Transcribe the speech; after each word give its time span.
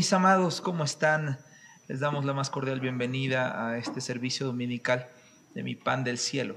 Mis 0.00 0.14
amados, 0.14 0.62
¿cómo 0.62 0.82
están? 0.82 1.38
Les 1.86 2.00
damos 2.00 2.24
la 2.24 2.32
más 2.32 2.48
cordial 2.48 2.80
bienvenida 2.80 3.68
a 3.68 3.76
este 3.76 4.00
servicio 4.00 4.46
dominical 4.46 5.10
de 5.54 5.62
mi 5.62 5.74
pan 5.74 6.04
del 6.04 6.16
cielo. 6.16 6.56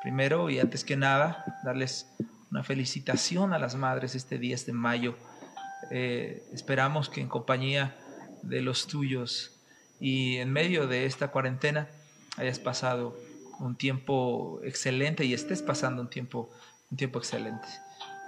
Primero 0.00 0.48
y 0.48 0.58
antes 0.58 0.84
que 0.84 0.96
nada, 0.96 1.44
darles 1.64 2.06
una 2.50 2.64
felicitación 2.64 3.52
a 3.52 3.58
las 3.58 3.74
madres 3.74 4.14
este 4.14 4.38
10 4.38 4.64
de 4.64 4.72
mayo. 4.72 5.18
Eh, 5.90 6.42
esperamos 6.54 7.10
que 7.10 7.20
en 7.20 7.28
compañía 7.28 7.94
de 8.42 8.62
los 8.62 8.86
tuyos 8.86 9.60
y 10.00 10.38
en 10.38 10.50
medio 10.50 10.86
de 10.86 11.04
esta 11.04 11.28
cuarentena 11.28 11.88
hayas 12.38 12.58
pasado 12.58 13.20
un 13.60 13.76
tiempo 13.76 14.60
excelente 14.64 15.26
y 15.26 15.34
estés 15.34 15.60
pasando 15.60 16.00
un 16.00 16.08
tiempo, 16.08 16.48
un 16.90 16.96
tiempo 16.96 17.18
excelente. 17.18 17.68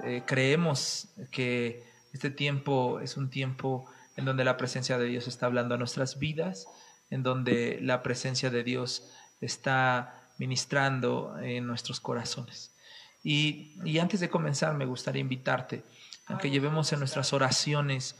Eh, 0.05 0.23
creemos 0.27 1.09
que 1.31 1.90
este 2.12 2.30
tiempo 2.30 3.00
es 3.00 3.16
un 3.16 3.30
tiempo 3.30 3.87
en 4.16 4.24
donde 4.24 4.45
la 4.45 4.56
presencia 4.56 4.98
de 4.98 5.06
Dios 5.06 5.28
está 5.28 5.46
hablando 5.46 5.74
a 5.74 5.78
nuestras 5.78 6.19
vidas, 6.19 6.66
en 7.10 7.23
donde 7.23 7.78
la 7.80 8.02
presencia 8.02 8.50
de 8.50 8.62
Dios 8.62 9.10
está 9.41 10.20
ministrando 10.38 11.38
en 11.41 11.66
nuestros 11.66 12.00
corazones. 12.00 12.74
Y, 13.23 13.98
antes 13.98 14.20
de 14.20 14.30
comenzar, 14.30 14.74
me 14.74 14.86
gustaría 14.86 15.20
invitarte 15.20 15.83
a 16.27 16.38
que 16.38 16.50
llevemos 16.50 16.92
en 16.92 17.00
nuestras 17.00 17.33
oraciones 17.33 18.16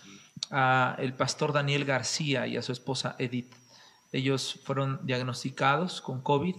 a 0.51 0.97
el 0.99 1.15
pastor 1.15 1.53
Daniel 1.53 1.85
García 1.85 2.47
y 2.47 2.57
a 2.57 2.63
su 2.63 2.73
esposa 2.73 3.17
Edith. 3.19 3.53
Ellos 4.13 4.61
fueron 4.65 5.01
diagnosticados 5.07 6.01
con 6.01 6.21
COVID, 6.21 6.57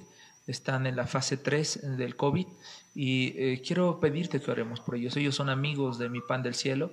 están 0.47 0.87
en 0.87 0.95
la 0.95 1.05
fase 1.05 1.37
3 1.37 1.97
del 1.97 2.15
COVID 2.15 2.47
y 2.95 3.33
eh, 3.37 3.61
quiero 3.65 3.99
pedirte 3.99 4.41
que 4.41 4.51
oremos 4.51 4.79
por 4.79 4.95
ellos. 4.95 5.15
Ellos 5.17 5.35
son 5.35 5.49
amigos 5.49 5.99
de 5.99 6.09
mi 6.09 6.21
pan 6.21 6.41
del 6.41 6.55
cielo 6.55 6.91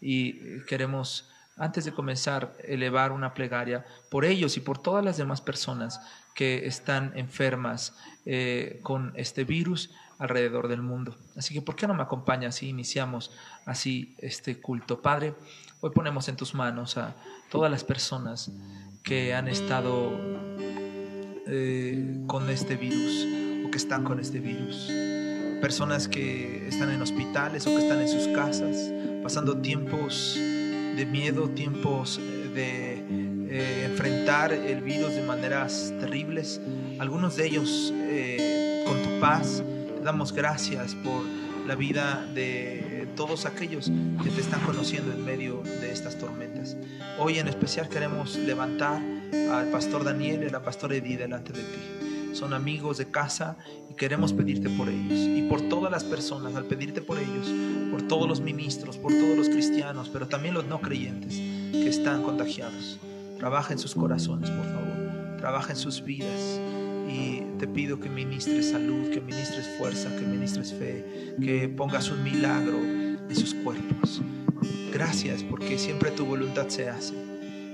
y 0.00 0.28
eh, 0.30 0.62
queremos, 0.66 1.28
antes 1.56 1.84
de 1.84 1.92
comenzar, 1.92 2.54
elevar 2.64 3.12
una 3.12 3.34
plegaria 3.34 3.84
por 4.10 4.24
ellos 4.24 4.56
y 4.56 4.60
por 4.60 4.78
todas 4.78 5.04
las 5.04 5.16
demás 5.16 5.40
personas 5.40 6.00
que 6.34 6.66
están 6.66 7.12
enfermas 7.16 7.96
eh, 8.24 8.80
con 8.82 9.12
este 9.16 9.44
virus 9.44 9.90
alrededor 10.18 10.68
del 10.68 10.82
mundo. 10.82 11.16
Así 11.36 11.54
que, 11.54 11.62
¿por 11.62 11.76
qué 11.76 11.86
no 11.86 11.94
me 11.94 12.02
acompañas 12.02 12.62
y 12.62 12.68
iniciamos 12.68 13.30
así 13.64 14.14
este 14.18 14.60
culto? 14.60 15.00
Padre, 15.00 15.34
hoy 15.80 15.90
ponemos 15.90 16.28
en 16.28 16.36
tus 16.36 16.54
manos 16.54 16.96
a 16.96 17.16
todas 17.50 17.70
las 17.70 17.84
personas 17.84 18.52
que 19.02 19.34
han 19.34 19.48
estado 19.48 20.12
eh, 21.46 22.22
con 22.26 22.48
este 22.50 22.76
virus 22.76 23.26
o 23.66 23.70
que 23.70 23.78
están 23.78 24.04
con 24.04 24.20
este 24.20 24.40
virus. 24.40 24.90
Personas 25.60 26.08
que 26.08 26.68
están 26.68 26.90
en 26.90 27.02
hospitales 27.02 27.66
o 27.66 27.70
que 27.70 27.82
están 27.82 28.00
en 28.00 28.08
sus 28.08 28.28
casas 28.28 28.92
pasando 29.22 29.58
tiempos 29.58 30.34
de 30.36 31.06
miedo, 31.06 31.48
tiempos 31.50 32.18
eh, 32.18 32.50
de 32.54 33.04
eh, 33.50 33.84
enfrentar 33.84 34.52
el 34.52 34.80
virus 34.80 35.14
de 35.14 35.22
maneras 35.22 35.92
terribles. 36.00 36.60
Algunos 36.98 37.36
de 37.36 37.46
ellos 37.46 37.92
eh, 37.94 38.84
con 38.86 39.02
tu 39.02 39.20
paz. 39.20 39.62
Te 39.96 40.02
damos 40.02 40.32
gracias 40.32 40.94
por 40.94 41.22
la 41.66 41.74
vida 41.74 42.26
de 42.34 43.06
todos 43.16 43.44
aquellos 43.44 43.90
que 44.22 44.30
te 44.30 44.40
están 44.40 44.60
conociendo 44.60 45.12
en 45.12 45.24
medio 45.24 45.62
de 45.62 45.92
estas 45.92 46.18
tormentas. 46.18 46.76
Hoy 47.18 47.38
en 47.38 47.48
especial 47.48 47.88
queremos 47.88 48.36
levantar 48.36 49.00
al 49.52 49.70
pastor 49.70 50.04
Daniel 50.04 50.42
y 50.42 50.46
a 50.46 50.50
la 50.50 50.62
pastora 50.62 50.96
Edith 50.96 51.18
delante 51.18 51.52
de 51.52 51.60
ti. 51.60 52.09
Son 52.32 52.54
amigos 52.54 52.98
de 52.98 53.10
casa 53.10 53.56
y 53.90 53.94
queremos 53.94 54.32
pedirte 54.32 54.70
por 54.70 54.88
ellos 54.88 55.18
y 55.18 55.42
por 55.48 55.62
todas 55.62 55.90
las 55.90 56.04
personas, 56.04 56.54
al 56.54 56.64
pedirte 56.64 57.02
por 57.02 57.18
ellos, 57.18 57.52
por 57.90 58.02
todos 58.02 58.28
los 58.28 58.40
ministros, 58.40 58.96
por 58.96 59.12
todos 59.12 59.36
los 59.36 59.48
cristianos, 59.48 60.08
pero 60.12 60.28
también 60.28 60.54
los 60.54 60.66
no 60.66 60.80
creyentes 60.80 61.34
que 61.34 61.88
están 61.88 62.22
contagiados. 62.22 62.98
Trabaja 63.38 63.72
en 63.72 63.78
sus 63.78 63.94
corazones, 63.94 64.50
por 64.50 64.64
favor. 64.64 65.36
Trabaja 65.38 65.72
en 65.72 65.78
sus 65.78 66.04
vidas. 66.04 66.60
Y 67.10 67.42
te 67.58 67.66
pido 67.66 67.98
que 67.98 68.08
ministres 68.08 68.70
salud, 68.70 69.10
que 69.10 69.20
ministres 69.20 69.66
fuerza, 69.78 70.14
que 70.16 70.24
ministres 70.24 70.72
fe, 70.72 71.34
que 71.42 71.68
pongas 71.68 72.10
un 72.10 72.22
milagro 72.22 72.78
en 72.78 73.34
sus 73.34 73.54
cuerpos. 73.54 74.20
Gracias 74.92 75.42
porque 75.42 75.78
siempre 75.78 76.10
tu 76.10 76.24
voluntad 76.24 76.68
se 76.68 76.88
hace. 76.88 77.29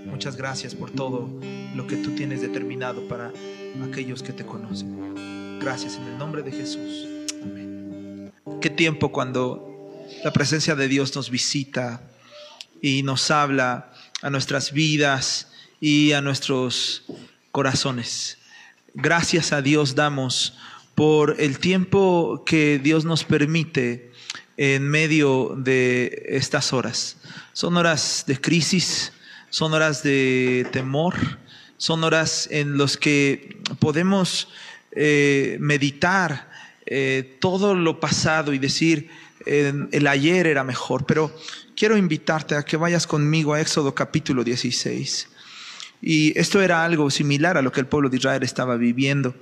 Muchas 0.06 0.36
gracias 0.36 0.74
por 0.74 0.90
todo 0.90 1.28
lo 1.74 1.86
que 1.86 1.96
tú 1.96 2.14
tienes 2.14 2.40
determinado 2.40 3.06
para 3.08 3.32
aquellos 3.82 4.22
que 4.22 4.32
te 4.32 4.46
conocen. 4.46 5.58
Gracias 5.60 5.96
en 5.96 6.04
el 6.04 6.18
nombre 6.18 6.42
de 6.42 6.52
Jesús. 6.52 7.06
Amén. 7.42 8.32
Qué 8.60 8.70
tiempo 8.70 9.12
cuando 9.12 9.76
la 10.24 10.32
presencia 10.32 10.74
de 10.74 10.88
Dios 10.88 11.14
nos 11.14 11.30
visita 11.30 12.02
y 12.80 13.02
nos 13.02 13.30
habla 13.30 13.92
a 14.22 14.30
nuestras 14.30 14.72
vidas 14.72 15.48
y 15.80 16.12
a 16.12 16.20
nuestros 16.20 17.04
corazones. 17.52 18.38
Gracias 18.94 19.52
a 19.52 19.60
Dios 19.60 19.94
damos 19.94 20.54
por 20.94 21.40
el 21.40 21.58
tiempo 21.58 22.42
que 22.46 22.78
Dios 22.78 23.04
nos 23.04 23.24
permite 23.24 24.10
en 24.56 24.88
medio 24.88 25.54
de 25.58 26.24
estas 26.28 26.72
horas. 26.72 27.18
Son 27.52 27.76
horas 27.76 28.24
de 28.26 28.40
crisis, 28.40 29.12
son 29.56 29.72
horas 29.72 30.02
de 30.02 30.68
temor, 30.70 31.14
son 31.78 32.04
horas 32.04 32.46
en 32.50 32.76
las 32.76 32.98
que 32.98 33.56
podemos 33.78 34.48
eh, 34.92 35.56
meditar 35.60 36.50
eh, 36.84 37.38
todo 37.40 37.74
lo 37.74 37.98
pasado 37.98 38.52
y 38.52 38.58
decir, 38.58 39.08
el 39.46 40.06
ayer 40.08 40.46
era 40.46 40.62
mejor, 40.62 41.06
pero 41.06 41.34
quiero 41.74 41.96
invitarte 41.96 42.54
a 42.54 42.64
que 42.64 42.76
vayas 42.76 43.06
conmigo 43.06 43.54
a 43.54 43.60
Éxodo 43.62 43.94
capítulo 43.94 44.44
16. 44.44 45.26
Y 46.02 46.38
esto 46.38 46.60
era 46.60 46.84
algo 46.84 47.10
similar 47.10 47.56
a 47.56 47.62
lo 47.62 47.72
que 47.72 47.80
el 47.80 47.86
pueblo 47.86 48.10
de 48.10 48.18
Israel 48.18 48.42
estaba 48.42 48.76
viviendo. 48.76 49.34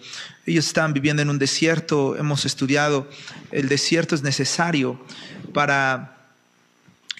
Ellos 0.46 0.64
estaban 0.64 0.92
viviendo 0.92 1.22
en 1.22 1.30
un 1.30 1.40
desierto, 1.40 2.16
hemos 2.16 2.44
estudiado, 2.44 3.08
el 3.50 3.68
desierto 3.68 4.14
es 4.14 4.22
necesario 4.22 5.04
para 5.52 6.13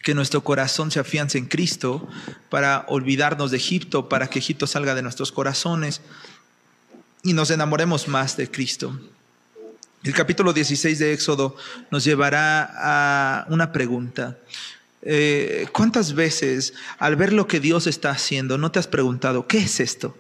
que 0.05 0.15
nuestro 0.15 0.45
corazón 0.45 0.91
se 0.91 1.01
afiance 1.01 1.39
en 1.39 1.47
Cristo, 1.47 2.07
para 2.51 2.85
olvidarnos 2.89 3.51
de 3.51 3.57
Egipto, 3.57 4.11
para 4.11 4.29
que 4.29 4.39
Egipto 4.39 4.67
salga 4.67 4.95
de 4.95 5.01
nuestros 5.01 5.33
corazones 5.33 6.03
y 7.23 7.33
nos 7.33 7.51
enamoremos 7.51 8.07
más 8.07 8.37
de 8.37 8.51
Cristo. 8.51 9.01
El 10.03 10.13
capítulo 10.13 10.53
16 10.53 10.99
de 10.99 11.15
Éxodo 11.15 11.57
nos 11.91 12.05
llevará 12.05 12.71
a 12.77 13.47
una 13.49 13.73
pregunta. 13.73 14.37
Eh, 15.01 15.69
¿Cuántas 15.73 16.13
veces 16.13 16.75
al 16.99 17.17
ver 17.17 17.33
lo 17.33 17.47
que 17.47 17.59
Dios 17.59 17.87
está 17.87 18.11
haciendo 18.11 18.59
no 18.59 18.71
te 18.71 18.79
has 18.79 18.87
preguntado, 18.87 19.47
¿qué 19.47 19.57
es 19.59 19.81
esto? 19.81 20.15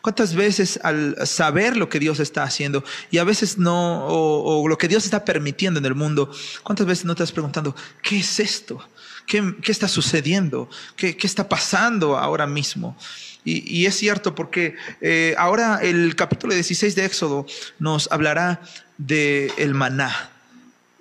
¿Cuántas 0.00 0.34
veces 0.34 0.80
al 0.82 1.26
saber 1.26 1.76
lo 1.76 1.90
que 1.90 1.98
Dios 1.98 2.20
está 2.20 2.42
haciendo 2.42 2.84
y 3.10 3.18
a 3.18 3.24
veces 3.24 3.58
no, 3.58 4.06
o, 4.06 4.66
lo 4.66 4.78
que 4.78 4.88
Dios 4.88 5.04
está 5.04 5.26
permitiendo 5.26 5.78
en 5.78 5.84
el 5.84 5.94
mundo, 5.94 6.30
cuántas 6.62 6.86
veces 6.86 7.04
no 7.04 7.14
te 7.14 7.22
has 7.22 7.32
preguntado, 7.32 7.76
¿qué 8.02 8.20
es 8.20 8.40
esto? 8.40 8.82
¿Qué, 9.26 9.54
está 9.66 9.88
sucediendo? 9.88 10.68
¿Qué, 10.96 11.16
¿Qué, 11.16 11.26
está 11.26 11.48
pasando 11.48 12.16
ahora 12.18 12.46
mismo? 12.46 12.96
Y, 13.44 13.86
es 13.86 13.96
cierto 13.96 14.34
porque 14.34 14.76
eh, 15.00 15.34
ahora 15.38 15.80
el 15.82 16.14
capítulo 16.14 16.52
16 16.52 16.94
de 16.94 17.04
Éxodo 17.06 17.46
nos 17.78 18.10
hablará 18.12 18.60
del 18.98 19.50
el 19.56 19.74
maná. 19.74 20.30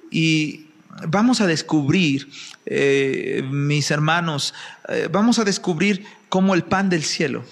Y 0.09 0.67
vamos 1.07 1.41
a 1.41 1.47
descubrir, 1.47 2.29
eh, 2.65 3.43
mis 3.49 3.91
hermanos, 3.91 4.53
eh, 4.87 5.09
vamos 5.11 5.37
a 5.39 5.43
descubrir 5.43 6.05
cómo 6.29 6.53
el 6.53 6.63
pan 6.63 6.89
del 6.89 7.03
cielo 7.03 7.43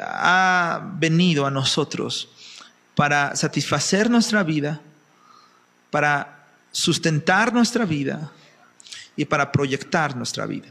ha 0.00 0.92
venido 0.98 1.44
a 1.44 1.50
nosotros 1.50 2.30
para 2.94 3.36
satisfacer 3.36 4.08
nuestra 4.08 4.42
vida, 4.42 4.80
para 5.90 6.46
sustentar 6.72 7.52
nuestra 7.52 7.84
vida 7.84 8.32
y 9.16 9.24
para 9.24 9.52
proyectar 9.52 10.16
nuestra 10.16 10.46
vida. 10.46 10.68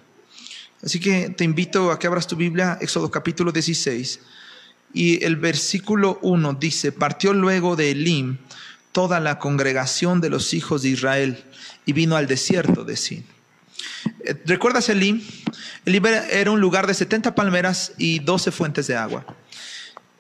Así 0.83 0.99
que 0.99 1.29
te 1.29 1.43
invito 1.43 1.91
a 1.91 1.99
que 1.99 2.07
abras 2.07 2.27
tu 2.27 2.35
Biblia, 2.35 2.77
Éxodo 2.81 3.09
capítulo 3.09 3.51
16, 3.51 4.19
y 4.93 5.23
el 5.23 5.37
versículo 5.37 6.19
1 6.21 6.53
dice, 6.53 6.91
partió 6.91 7.33
luego 7.33 7.75
de 7.75 7.91
Elim 7.91 8.37
toda 8.91 9.19
la 9.19 9.39
congregación 9.39 10.21
de 10.21 10.29
los 10.29 10.53
hijos 10.53 10.83
de 10.83 10.89
Israel 10.89 11.43
y 11.85 11.93
vino 11.93 12.15
al 12.15 12.27
desierto 12.27 12.83
de 12.83 12.95
Sin. 12.95 13.25
Eh, 14.23 14.35
¿Recuerdas 14.45 14.89
Elim? 14.89 15.21
Elim 15.85 16.05
era 16.05 16.51
un 16.51 16.61
lugar 16.61 16.85
de 16.85 16.93
70 16.93 17.33
palmeras 17.33 17.93
y 17.97 18.19
12 18.19 18.51
fuentes 18.51 18.87
de 18.87 18.95
agua. 18.95 19.25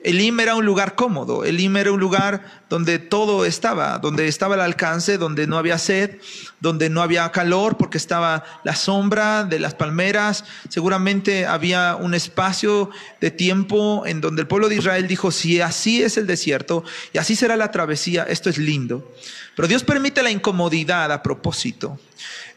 Elim 0.03 0.39
era 0.41 0.55
un 0.55 0.65
lugar 0.65 0.95
cómodo, 0.95 1.45
Elim 1.45 1.77
era 1.77 1.91
un 1.93 1.99
lugar 1.99 2.63
donde 2.69 2.99
todo 2.99 3.45
estaba, 3.45 3.99
donde 3.99 4.27
estaba 4.27 4.55
el 4.55 4.61
alcance, 4.61 5.17
donde 5.17 5.47
no 5.47 5.57
había 5.57 5.77
sed, 5.77 6.17
donde 6.59 6.89
no 6.89 7.01
había 7.01 7.31
calor 7.31 7.77
porque 7.77 7.97
estaba 7.97 8.43
la 8.65 8.75
sombra 8.75 9.45
de 9.45 9.59
las 9.59 9.75
palmeras. 9.75 10.43
Seguramente 10.67 11.45
había 11.45 11.95
un 11.95 12.13
espacio 12.13 12.89
de 13.21 13.31
tiempo 13.31 14.03
en 14.05 14.19
donde 14.19 14.41
el 14.41 14.47
pueblo 14.47 14.67
de 14.67 14.75
Israel 14.75 15.07
dijo, 15.07 15.31
si 15.31 15.61
así 15.61 16.03
es 16.03 16.17
el 16.17 16.27
desierto 16.27 16.83
y 17.13 17.17
así 17.17 17.37
será 17.37 17.55
la 17.55 17.71
travesía, 17.71 18.23
esto 18.23 18.49
es 18.49 18.57
lindo. 18.57 19.09
Pero 19.55 19.67
Dios 19.69 19.83
permite 19.83 20.21
la 20.21 20.31
incomodidad 20.31 21.11
a 21.11 21.23
propósito. 21.23 21.97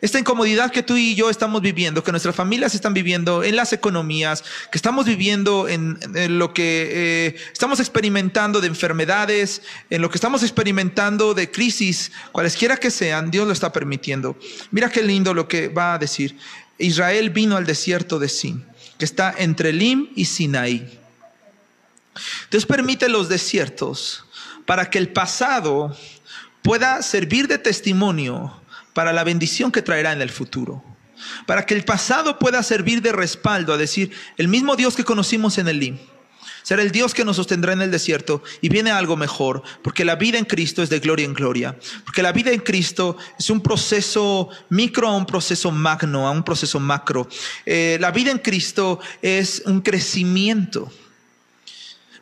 Esta 0.06 0.18
incomodidad 0.18 0.70
que 0.70 0.82
tú 0.82 0.96
y 0.96 1.14
yo 1.14 1.28
estamos 1.30 1.60
viviendo, 1.60 2.02
que 2.02 2.12
nuestras 2.12 2.34
familias 2.34 2.74
están 2.74 2.94
viviendo 2.94 3.42
en 3.42 3.56
las 3.56 3.72
economías, 3.72 4.44
que 4.70 4.78
estamos 4.78 5.04
viviendo 5.04 5.68
en, 5.68 5.98
lo 6.38 6.54
que 6.54 6.88
eh, 6.90 7.36
estamos 7.52 7.80
experimentando 7.80 8.60
de 8.60 8.68
enfermedades, 8.68 9.62
en 9.90 10.00
lo 10.00 10.08
que 10.08 10.16
estamos 10.16 10.42
experimentando 10.42 11.34
de 11.34 11.50
crisis, 11.50 12.12
cualesquiera 12.32 12.76
que 12.76 12.90
sean, 12.90 13.30
Dios 13.30 13.46
lo 13.46 13.52
está 13.52 13.72
permitiendo. 13.72 14.38
Mira 14.70 14.88
qué 14.90 15.02
lindo 15.02 15.34
lo 15.34 15.48
que 15.48 15.68
va 15.68 15.94
a 15.94 15.98
decir. 15.98 16.38
Israel 16.78 17.30
vino 17.30 17.56
al 17.56 17.66
desierto 17.66 18.18
de 18.18 18.28
Sin, 18.28 18.64
que 18.98 19.04
está 19.04 19.34
entre 19.36 19.72
Lim 19.72 20.10
y 20.14 20.26
Sinaí. 20.26 21.00
Dios 22.50 22.64
permite 22.64 23.08
los 23.08 23.28
desiertos 23.28 24.24
para 24.66 24.88
que 24.88 24.98
el 24.98 25.08
pasado 25.08 25.96
pueda 26.62 27.02
servir 27.02 27.48
de 27.48 27.58
testimonio 27.58 28.62
para 28.96 29.12
la 29.12 29.24
bendición 29.24 29.70
que 29.70 29.82
traerá 29.82 30.14
en 30.14 30.22
el 30.22 30.30
futuro. 30.30 30.82
Para 31.44 31.66
que 31.66 31.74
el 31.74 31.84
pasado 31.84 32.38
pueda 32.38 32.62
servir 32.62 33.02
de 33.02 33.12
respaldo 33.12 33.74
a 33.74 33.76
decir, 33.76 34.10
el 34.38 34.48
mismo 34.48 34.74
Dios 34.74 34.96
que 34.96 35.04
conocimos 35.04 35.58
en 35.58 35.68
el 35.68 35.80
Lim, 35.80 35.98
será 36.62 36.80
el 36.80 36.92
Dios 36.92 37.12
que 37.12 37.22
nos 37.22 37.36
sostendrá 37.36 37.74
en 37.74 37.82
el 37.82 37.90
desierto 37.90 38.42
y 38.62 38.70
viene 38.70 38.90
algo 38.90 39.18
mejor, 39.18 39.62
porque 39.82 40.06
la 40.06 40.16
vida 40.16 40.38
en 40.38 40.46
Cristo 40.46 40.82
es 40.82 40.88
de 40.88 41.00
gloria 41.00 41.26
en 41.26 41.34
gloria, 41.34 41.76
porque 42.06 42.22
la 42.22 42.32
vida 42.32 42.52
en 42.52 42.60
Cristo 42.60 43.18
es 43.38 43.50
un 43.50 43.60
proceso 43.60 44.48
micro 44.70 45.08
a 45.08 45.14
un 45.14 45.26
proceso 45.26 45.70
magno, 45.70 46.26
a 46.26 46.30
un 46.30 46.42
proceso 46.42 46.80
macro. 46.80 47.28
Eh, 47.66 47.98
la 48.00 48.12
vida 48.12 48.30
en 48.30 48.38
Cristo 48.38 48.98
es 49.20 49.62
un 49.66 49.82
crecimiento, 49.82 50.90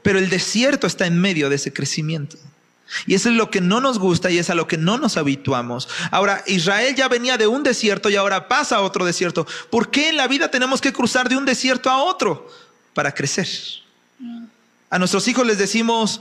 pero 0.02 0.18
el 0.18 0.28
desierto 0.28 0.88
está 0.88 1.06
en 1.06 1.20
medio 1.20 1.48
de 1.48 1.54
ese 1.54 1.72
crecimiento. 1.72 2.36
Y 3.06 3.14
eso 3.14 3.28
es 3.28 3.36
lo 3.36 3.50
que 3.50 3.60
no 3.60 3.80
nos 3.80 3.98
gusta 3.98 4.30
y 4.30 4.38
es 4.38 4.50
a 4.50 4.54
lo 4.54 4.66
que 4.66 4.76
no 4.76 4.98
nos 4.98 5.16
habituamos. 5.16 5.88
Ahora, 6.10 6.42
Israel 6.46 6.94
ya 6.94 7.08
venía 7.08 7.36
de 7.36 7.46
un 7.46 7.62
desierto 7.62 8.10
y 8.10 8.16
ahora 8.16 8.48
pasa 8.48 8.76
a 8.76 8.82
otro 8.82 9.04
desierto. 9.04 9.46
¿Por 9.70 9.90
qué 9.90 10.08
en 10.10 10.16
la 10.16 10.28
vida 10.28 10.50
tenemos 10.50 10.80
que 10.80 10.92
cruzar 10.92 11.28
de 11.28 11.36
un 11.36 11.44
desierto 11.44 11.90
a 11.90 12.02
otro? 12.02 12.48
Para 12.94 13.12
crecer. 13.12 13.48
A 14.90 14.98
nuestros 14.98 15.26
hijos 15.28 15.46
les 15.46 15.58
decimos, 15.58 16.20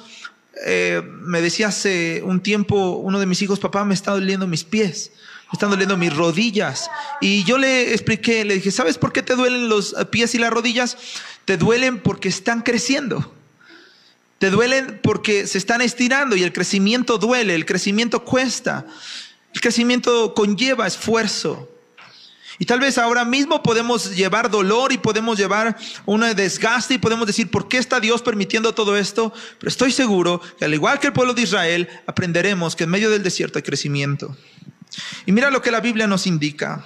eh, 0.65 1.01
me 1.21 1.41
decía 1.41 1.67
hace 1.67 2.21
un 2.23 2.41
tiempo 2.41 2.97
uno 2.97 3.19
de 3.19 3.25
mis 3.25 3.41
hijos, 3.41 3.59
papá, 3.59 3.85
me 3.85 3.93
está 3.93 4.11
doliendo 4.11 4.47
mis 4.47 4.63
pies, 4.63 5.11
me 5.51 5.53
están 5.53 5.69
doliendo 5.69 5.97
mis 5.97 6.15
rodillas. 6.15 6.89
Y 7.21 7.43
yo 7.43 7.57
le 7.57 7.93
expliqué, 7.93 8.43
le 8.45 8.55
dije, 8.55 8.71
¿sabes 8.71 8.97
por 8.97 9.13
qué 9.13 9.21
te 9.21 9.35
duelen 9.35 9.69
los 9.69 9.95
pies 10.11 10.33
y 10.35 10.39
las 10.39 10.51
rodillas? 10.51 10.97
Te 11.45 11.57
duelen 11.57 12.01
porque 12.01 12.29
están 12.29 12.61
creciendo. 12.61 13.33
Te 14.43 14.49
duelen 14.49 14.99
porque 15.01 15.47
se 15.47 15.57
están 15.57 15.79
estirando 15.79 16.35
y 16.35 16.43
el 16.43 16.51
crecimiento 16.51 17.17
duele, 17.17 17.55
el 17.55 17.65
crecimiento 17.65 18.25
cuesta, 18.25 18.85
el 19.53 19.61
crecimiento 19.61 20.33
conlleva 20.33 20.85
esfuerzo. 20.85 21.71
Y 22.59 22.65
tal 22.65 22.81
vez 22.81 22.97
ahora 22.97 23.23
mismo 23.23 23.63
podemos 23.63 24.13
llevar 24.13 24.51
dolor 24.51 24.91
y 24.91 24.97
podemos 24.97 25.37
llevar 25.37 25.77
un 26.05 26.23
desgaste 26.35 26.95
y 26.95 26.97
podemos 26.97 27.25
decir, 27.25 27.49
¿por 27.49 27.69
qué 27.69 27.77
está 27.77 28.01
Dios 28.01 28.21
permitiendo 28.21 28.75
todo 28.75 28.97
esto? 28.97 29.31
Pero 29.59 29.69
estoy 29.69 29.93
seguro 29.93 30.41
que 30.59 30.65
al 30.65 30.73
igual 30.73 30.99
que 30.99 31.07
el 31.07 31.13
pueblo 31.13 31.33
de 31.33 31.43
Israel, 31.43 31.87
aprenderemos 32.05 32.75
que 32.75 32.83
en 32.83 32.89
medio 32.89 33.09
del 33.09 33.23
desierto 33.23 33.59
hay 33.59 33.63
crecimiento. 33.63 34.35
Y 35.25 35.31
mira 35.31 35.51
lo 35.51 35.61
que 35.61 35.71
la 35.71 35.79
Biblia 35.79 36.05
nos 36.05 36.27
indica. 36.27 36.85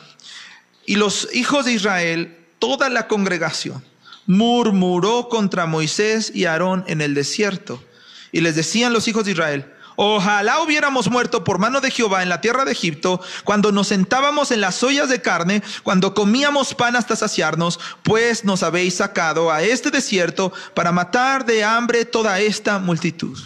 Y 0.86 0.98
los 0.98 1.28
hijos 1.34 1.66
de 1.66 1.74
Israel, 1.74 2.38
toda 2.60 2.88
la 2.90 3.08
congregación, 3.08 3.84
murmuró 4.28 5.30
contra 5.30 5.66
Moisés 5.66 6.32
y 6.36 6.46
Aarón 6.46 6.84
en 6.88 7.02
el 7.02 7.16
desierto. 7.16 7.84
Y 8.32 8.42
les 8.42 8.56
decían 8.56 8.94
los 8.94 9.08
hijos 9.08 9.26
de 9.26 9.32
Israel, 9.32 9.74
Ojalá 10.00 10.62
hubiéramos 10.62 11.10
muerto 11.10 11.44
por 11.44 11.58
mano 11.58 11.82
de 11.82 11.90
Jehová 11.90 12.22
en 12.22 12.30
la 12.30 12.40
tierra 12.40 12.66
de 12.66 12.72
Egipto, 12.72 13.20
cuando 13.44 13.72
nos 13.72 13.88
sentábamos 13.88 14.52
en 14.52 14.62
las 14.62 14.84
ollas 14.84 15.10
de 15.10 15.24
carne, 15.24 15.64
cuando 15.82 16.14
comíamos 16.14 16.76
pan 16.76 16.96
hasta 16.96 17.16
saciarnos, 17.16 17.80
pues 18.04 18.46
nos 18.46 18.62
habéis 18.62 18.98
sacado 18.98 19.52
a 19.52 19.64
este 19.64 19.90
desierto 19.90 20.54
para 20.76 20.92
matar 20.92 21.48
de 21.48 21.64
hambre 21.64 22.06
toda 22.06 22.40
esta 22.40 22.78
multitud. 22.78 23.40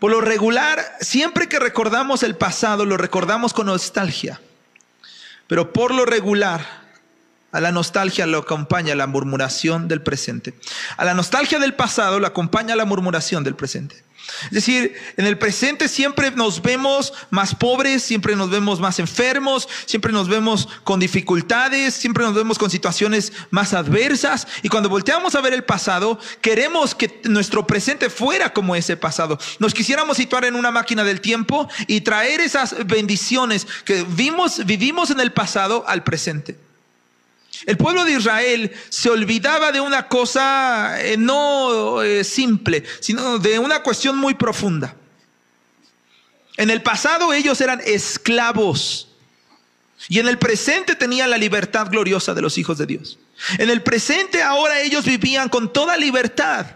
Por 0.00 0.10
lo 0.10 0.20
regular, 0.20 0.84
siempre 1.00 1.48
que 1.48 1.60
recordamos 1.60 2.24
el 2.24 2.34
pasado, 2.34 2.84
lo 2.84 2.96
recordamos 2.96 3.52
con 3.52 3.66
nostalgia. 3.66 4.40
Pero 5.46 5.72
por 5.72 5.94
lo 5.94 6.04
regular, 6.04 6.85
a 7.52 7.60
la 7.60 7.72
nostalgia 7.72 8.26
lo 8.26 8.38
acompaña 8.38 8.94
la 8.94 9.06
murmuración 9.06 9.88
del 9.88 10.02
presente. 10.02 10.54
A 10.96 11.04
la 11.04 11.14
nostalgia 11.14 11.58
del 11.58 11.74
pasado 11.74 12.20
lo 12.20 12.26
acompaña 12.26 12.76
la 12.76 12.84
murmuración 12.84 13.44
del 13.44 13.54
presente. 13.54 14.06
Es 14.44 14.50
decir, 14.50 14.94
en 15.16 15.26
el 15.26 15.38
presente 15.38 15.88
siempre 15.88 16.30
nos 16.32 16.60
vemos 16.60 17.12
más 17.30 17.54
pobres, 17.54 18.02
siempre 18.02 18.36
nos 18.36 18.50
vemos 18.50 18.80
más 18.80 18.98
enfermos, 18.98 19.68
siempre 19.86 20.12
nos 20.12 20.28
vemos 20.28 20.68
con 20.84 21.00
dificultades, 21.00 21.94
siempre 21.94 22.24
nos 22.24 22.34
vemos 22.34 22.58
con 22.58 22.70
situaciones 22.70 23.32
más 23.50 23.72
adversas. 23.72 24.46
Y 24.62 24.68
cuando 24.68 24.88
volteamos 24.88 25.34
a 25.34 25.40
ver 25.40 25.54
el 25.54 25.64
pasado, 25.64 26.18
queremos 26.40 26.94
que 26.94 27.20
nuestro 27.24 27.66
presente 27.66 28.10
fuera 28.10 28.52
como 28.52 28.76
ese 28.76 28.96
pasado. 28.96 29.38
Nos 29.58 29.74
quisiéramos 29.74 30.16
situar 30.16 30.44
en 30.44 30.56
una 30.56 30.70
máquina 30.70 31.04
del 31.04 31.20
tiempo 31.20 31.68
y 31.86 32.00
traer 32.00 32.40
esas 32.40 32.86
bendiciones 32.86 33.66
que 33.84 34.04
vimos, 34.08 34.66
vivimos 34.66 35.10
en 35.10 35.20
el 35.20 35.32
pasado 35.32 35.84
al 35.86 36.02
presente. 36.02 36.65
El 37.64 37.76
pueblo 37.76 38.04
de 38.04 38.12
Israel 38.12 38.72
se 38.88 39.08
olvidaba 39.08 39.72
de 39.72 39.80
una 39.80 40.08
cosa 40.08 41.00
eh, 41.00 41.16
no 41.16 42.02
eh, 42.02 42.24
simple, 42.24 42.84
sino 43.00 43.38
de 43.38 43.58
una 43.58 43.82
cuestión 43.82 44.18
muy 44.18 44.34
profunda. 44.34 44.94
En 46.56 46.70
el 46.70 46.82
pasado 46.82 47.32
ellos 47.32 47.60
eran 47.60 47.80
esclavos 47.84 49.08
y 50.08 50.18
en 50.18 50.28
el 50.28 50.38
presente 50.38 50.94
tenían 50.94 51.30
la 51.30 51.38
libertad 51.38 51.88
gloriosa 51.90 52.34
de 52.34 52.42
los 52.42 52.58
hijos 52.58 52.78
de 52.78 52.86
Dios. 52.86 53.18
En 53.58 53.70
el 53.70 53.82
presente 53.82 54.42
ahora 54.42 54.80
ellos 54.80 55.04
vivían 55.04 55.48
con 55.48 55.72
toda 55.72 55.96
libertad. 55.96 56.66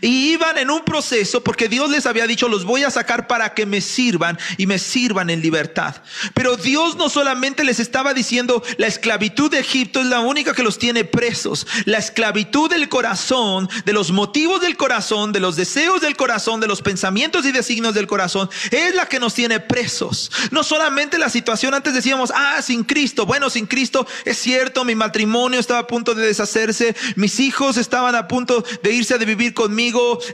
Y 0.00 0.32
iban 0.32 0.58
en 0.58 0.70
un 0.70 0.84
proceso 0.84 1.42
porque 1.42 1.68
Dios 1.68 1.90
les 1.90 2.06
había 2.06 2.26
dicho, 2.26 2.48
los 2.48 2.64
voy 2.64 2.84
a 2.84 2.90
sacar 2.90 3.26
para 3.26 3.54
que 3.54 3.66
me 3.66 3.80
sirvan 3.80 4.38
y 4.56 4.66
me 4.66 4.78
sirvan 4.78 5.30
en 5.30 5.40
libertad. 5.40 5.96
Pero 6.34 6.56
Dios 6.56 6.96
no 6.96 7.08
solamente 7.08 7.64
les 7.64 7.80
estaba 7.80 8.12
diciendo, 8.12 8.62
la 8.76 8.86
esclavitud 8.86 9.50
de 9.50 9.60
Egipto 9.60 10.00
es 10.00 10.06
la 10.06 10.20
única 10.20 10.54
que 10.54 10.62
los 10.62 10.78
tiene 10.78 11.04
presos. 11.04 11.66
La 11.86 11.98
esclavitud 11.98 12.68
del 12.68 12.88
corazón, 12.88 13.68
de 13.84 13.92
los 13.92 14.10
motivos 14.10 14.60
del 14.60 14.76
corazón, 14.76 15.32
de 15.32 15.40
los 15.40 15.56
deseos 15.56 16.00
del 16.02 16.16
corazón, 16.16 16.60
de 16.60 16.68
los 16.68 16.82
pensamientos 16.82 17.46
y 17.46 17.52
designios 17.52 17.94
del 17.94 18.06
corazón, 18.06 18.50
es 18.70 18.94
la 18.94 19.06
que 19.06 19.20
nos 19.20 19.34
tiene 19.34 19.58
presos. 19.60 20.30
No 20.50 20.64
solamente 20.64 21.18
la 21.18 21.30
situación, 21.30 21.74
antes 21.74 21.94
decíamos, 21.94 22.30
ah, 22.34 22.60
sin 22.62 22.84
Cristo. 22.84 23.24
Bueno, 23.24 23.48
sin 23.48 23.66
Cristo 23.66 24.06
es 24.24 24.36
cierto, 24.36 24.84
mi 24.84 24.94
matrimonio 24.94 25.58
estaba 25.58 25.80
a 25.80 25.86
punto 25.86 26.14
de 26.14 26.26
deshacerse, 26.26 26.94
mis 27.16 27.40
hijos 27.40 27.78
estaban 27.78 28.14
a 28.14 28.28
punto 28.28 28.64
de 28.82 28.92
irse 28.92 29.14
a 29.14 29.18
vivir 29.18 29.54
conmigo 29.54 29.77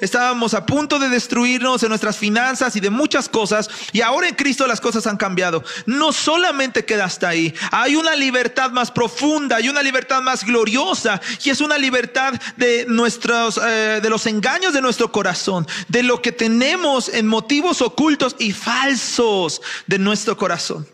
estábamos 0.00 0.54
a 0.54 0.64
punto 0.64 0.98
de 0.98 1.08
destruirnos 1.08 1.82
en 1.82 1.90
nuestras 1.90 2.16
finanzas 2.16 2.76
y 2.76 2.80
de 2.80 2.90
muchas 2.90 3.28
cosas, 3.28 3.68
y 3.92 4.00
ahora 4.00 4.28
en 4.28 4.34
Cristo 4.34 4.66
las 4.66 4.80
cosas 4.80 5.06
han 5.06 5.16
cambiado. 5.16 5.62
No 5.86 6.12
solamente 6.12 6.84
queda 6.84 7.04
hasta 7.04 7.28
ahí, 7.28 7.54
hay 7.70 7.96
una 7.96 8.14
libertad 8.14 8.70
más 8.70 8.90
profunda, 8.90 9.56
hay 9.56 9.68
una 9.68 9.82
libertad 9.82 10.22
más 10.22 10.44
gloriosa, 10.44 11.20
y 11.42 11.50
es 11.50 11.60
una 11.60 11.78
libertad 11.78 12.34
de 12.56 12.86
nuestros, 12.88 13.60
eh, 13.62 14.00
de 14.02 14.10
los 14.10 14.26
engaños 14.26 14.72
de 14.72 14.80
nuestro 14.80 15.12
corazón, 15.12 15.66
de 15.88 16.02
lo 16.02 16.22
que 16.22 16.32
tenemos 16.32 17.08
en 17.08 17.26
motivos 17.26 17.82
ocultos 17.82 18.36
y 18.38 18.52
falsos 18.52 19.60
de 19.86 19.98
nuestro 19.98 20.36
corazón. 20.36 20.86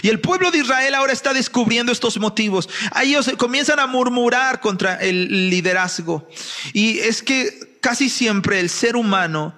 Y 0.00 0.08
el 0.08 0.20
pueblo 0.20 0.50
de 0.50 0.58
Israel 0.58 0.94
ahora 0.94 1.12
está 1.12 1.34
descubriendo 1.34 1.92
estos 1.92 2.18
motivos. 2.18 2.68
Ellos 3.02 3.30
comienzan 3.36 3.78
a 3.78 3.86
murmurar 3.86 4.60
contra 4.60 4.96
el 4.96 5.50
liderazgo. 5.50 6.26
Y 6.72 7.00
es 7.00 7.22
que 7.22 7.71
casi 7.82 8.08
siempre 8.08 8.60
el 8.60 8.70
ser 8.70 8.96
humano 8.96 9.54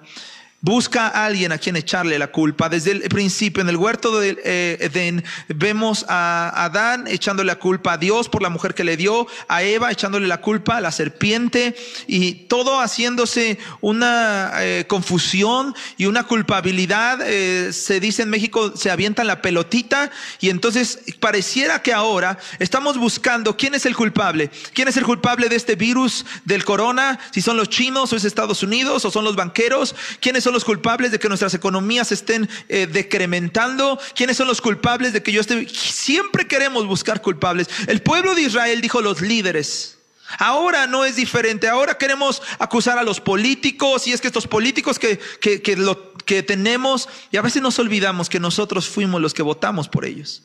busca 0.65 1.09
a 1.09 1.27
alguien 1.27 1.51
a 1.51 1.59
quien 1.59 1.75
echarle 1.75 2.17
la 2.17 2.31
culpa. 2.31 2.69
Desde 2.69 2.89
el 2.91 3.01
principio, 3.03 3.61
en 3.61 3.69
el 3.69 3.77
huerto 3.77 4.19
de 4.19 4.35
eh, 4.43 4.77
Edén, 4.81 5.23
vemos 5.47 6.07
a 6.09 6.65
Adán 6.65 7.05
echándole 7.07 7.45
la 7.45 7.59
culpa 7.59 7.93
a 7.93 7.97
Dios 7.99 8.29
por 8.29 8.41
la 8.41 8.49
mujer 8.49 8.73
que 8.73 8.83
le 8.83 8.97
dio, 8.97 9.27
a 9.47 9.61
Eva 9.61 9.91
echándole 9.91 10.25
la 10.25 10.41
culpa 10.41 10.77
a 10.77 10.81
la 10.81 10.91
serpiente 10.91 11.75
y 12.07 12.47
todo 12.47 12.79
haciéndose 12.79 13.59
una 13.79 14.53
eh, 14.55 14.85
confusión 14.87 15.75
y 15.97 16.07
una 16.07 16.23
culpabilidad. 16.23 17.19
Eh, 17.21 17.71
se 17.71 17.99
dice 17.99 18.23
en 18.23 18.31
México, 18.31 18.75
se 18.75 18.89
avientan 18.89 19.27
la 19.27 19.43
pelotita 19.43 20.09
y 20.39 20.49
entonces 20.49 20.99
pareciera 21.19 21.83
que 21.83 21.93
ahora 21.93 22.39
estamos 22.57 22.97
buscando 22.97 23.55
quién 23.55 23.75
es 23.75 23.85
el 23.85 23.95
culpable. 23.95 24.49
¿Quién 24.73 24.87
es 24.87 24.97
el 24.97 25.03
culpable 25.03 25.47
de 25.47 25.57
este 25.57 25.75
virus 25.75 26.25
del 26.43 26.65
corona? 26.65 27.19
Si 27.29 27.43
son 27.43 27.55
los 27.55 27.69
chinos 27.69 28.11
o 28.11 28.15
es 28.15 28.23
Estados 28.23 28.63
Unidos 28.63 29.05
o 29.05 29.11
son 29.11 29.25
los 29.25 29.35
banqueros. 29.35 29.93
¿Quiénes 30.19 30.43
son 30.43 30.54
los 30.55 30.65
culpables 30.65 31.11
de 31.11 31.19
que 31.19 31.27
nuestras 31.27 31.53
economías 31.53 32.11
estén 32.11 32.49
eh, 32.67 32.87
decrementando? 32.87 33.99
¿Quiénes 34.15 34.37
son 34.37 34.47
los 34.47 34.61
culpables 34.61 35.13
de 35.13 35.21
que 35.21 35.31
yo 35.31 35.41
esté... 35.41 35.67
Siempre 35.69 36.47
queremos 36.47 36.87
buscar 36.87 37.21
culpables. 37.21 37.67
El 37.87 38.01
pueblo 38.01 38.33
de 38.33 38.41
Israel 38.41 38.81
dijo 38.81 39.01
los 39.01 39.21
líderes. 39.21 39.99
Ahora 40.39 40.87
no 40.87 41.05
es 41.05 41.15
diferente. 41.15 41.67
Ahora 41.67 41.97
queremos 41.97 42.41
acusar 42.57 42.97
a 42.97 43.03
los 43.03 43.21
políticos 43.21 44.07
y 44.07 44.13
es 44.13 44.21
que 44.21 44.27
estos 44.27 44.47
políticos 44.47 44.97
que, 44.97 45.19
que, 45.39 45.77
lo, 45.77 46.13
que 46.25 46.43
tenemos 46.43 47.07
y 47.31 47.37
a 47.37 47.41
veces 47.41 47.61
nos 47.61 47.77
olvidamos 47.79 48.29
que 48.29 48.39
nosotros 48.39 48.87
fuimos 48.89 49.21
los 49.21 49.33
que 49.33 49.43
votamos 49.43 49.87
por 49.87 50.05
ellos. 50.05 50.43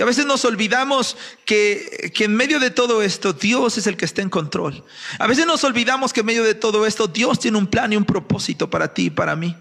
Y 0.00 0.02
a 0.02 0.06
veces 0.06 0.24
nos 0.24 0.46
olvidamos 0.46 1.14
que, 1.44 2.10
que, 2.14 2.24
en 2.24 2.34
medio 2.34 2.58
de 2.58 2.70
todo 2.70 3.02
esto 3.02 3.34
Dios 3.34 3.76
es 3.76 3.86
el 3.86 3.98
que 3.98 4.06
está 4.06 4.22
en 4.22 4.30
control. 4.30 4.82
A 5.18 5.26
veces 5.26 5.44
nos 5.44 5.62
olvidamos 5.62 6.14
que 6.14 6.20
en 6.20 6.26
medio 6.26 6.42
de 6.42 6.54
todo 6.54 6.86
esto 6.86 7.06
Dios 7.06 7.38
tiene 7.38 7.58
un 7.58 7.66
plan 7.66 7.92
y 7.92 7.98
un 7.98 8.06
propósito 8.06 8.70
para 8.70 8.94
ti 8.94 9.04
y 9.04 9.10
para 9.10 9.36
mí. 9.36 9.54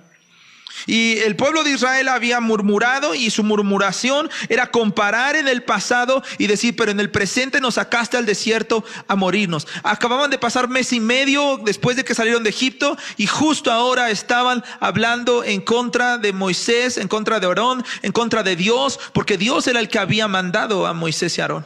Y 0.85 1.17
el 1.19 1.35
pueblo 1.35 1.63
de 1.63 1.71
Israel 1.71 2.07
había 2.07 2.39
murmurado 2.39 3.15
y 3.15 3.29
su 3.29 3.43
murmuración 3.43 4.29
era 4.49 4.71
comparar 4.71 5.35
en 5.35 5.47
el 5.47 5.63
pasado 5.63 6.23
y 6.37 6.47
decir, 6.47 6.75
pero 6.75 6.91
en 6.91 6.99
el 6.99 7.09
presente 7.09 7.61
nos 7.61 7.75
sacaste 7.75 8.17
al 8.17 8.25
desierto 8.25 8.83
a 9.07 9.15
morirnos. 9.15 9.67
Acababan 9.83 10.29
de 10.29 10.37
pasar 10.37 10.69
mes 10.69 10.93
y 10.93 10.99
medio 10.99 11.59
después 11.63 11.95
de 11.97 12.03
que 12.03 12.15
salieron 12.15 12.43
de 12.43 12.49
Egipto 12.49 12.97
y 13.17 13.27
justo 13.27 13.71
ahora 13.71 14.11
estaban 14.11 14.63
hablando 14.79 15.43
en 15.43 15.61
contra 15.61 16.17
de 16.17 16.33
Moisés, 16.33 16.97
en 16.97 17.07
contra 17.07 17.39
de 17.39 17.47
Aarón, 17.47 17.83
en 18.01 18.11
contra 18.11 18.43
de 18.43 18.55
Dios, 18.55 18.99
porque 19.13 19.37
Dios 19.37 19.67
era 19.67 19.79
el 19.79 19.89
que 19.89 19.99
había 19.99 20.27
mandado 20.27 20.87
a 20.87 20.93
Moisés 20.93 21.37
y 21.37 21.41
Aarón. 21.41 21.65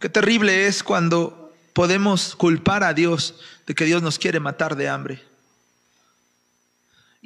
Qué 0.00 0.08
terrible 0.08 0.66
es 0.66 0.82
cuando 0.82 1.52
podemos 1.72 2.36
culpar 2.36 2.84
a 2.84 2.94
Dios 2.94 3.36
de 3.66 3.74
que 3.74 3.84
Dios 3.84 4.02
nos 4.02 4.18
quiere 4.18 4.40
matar 4.40 4.76
de 4.76 4.88
hambre. 4.88 5.33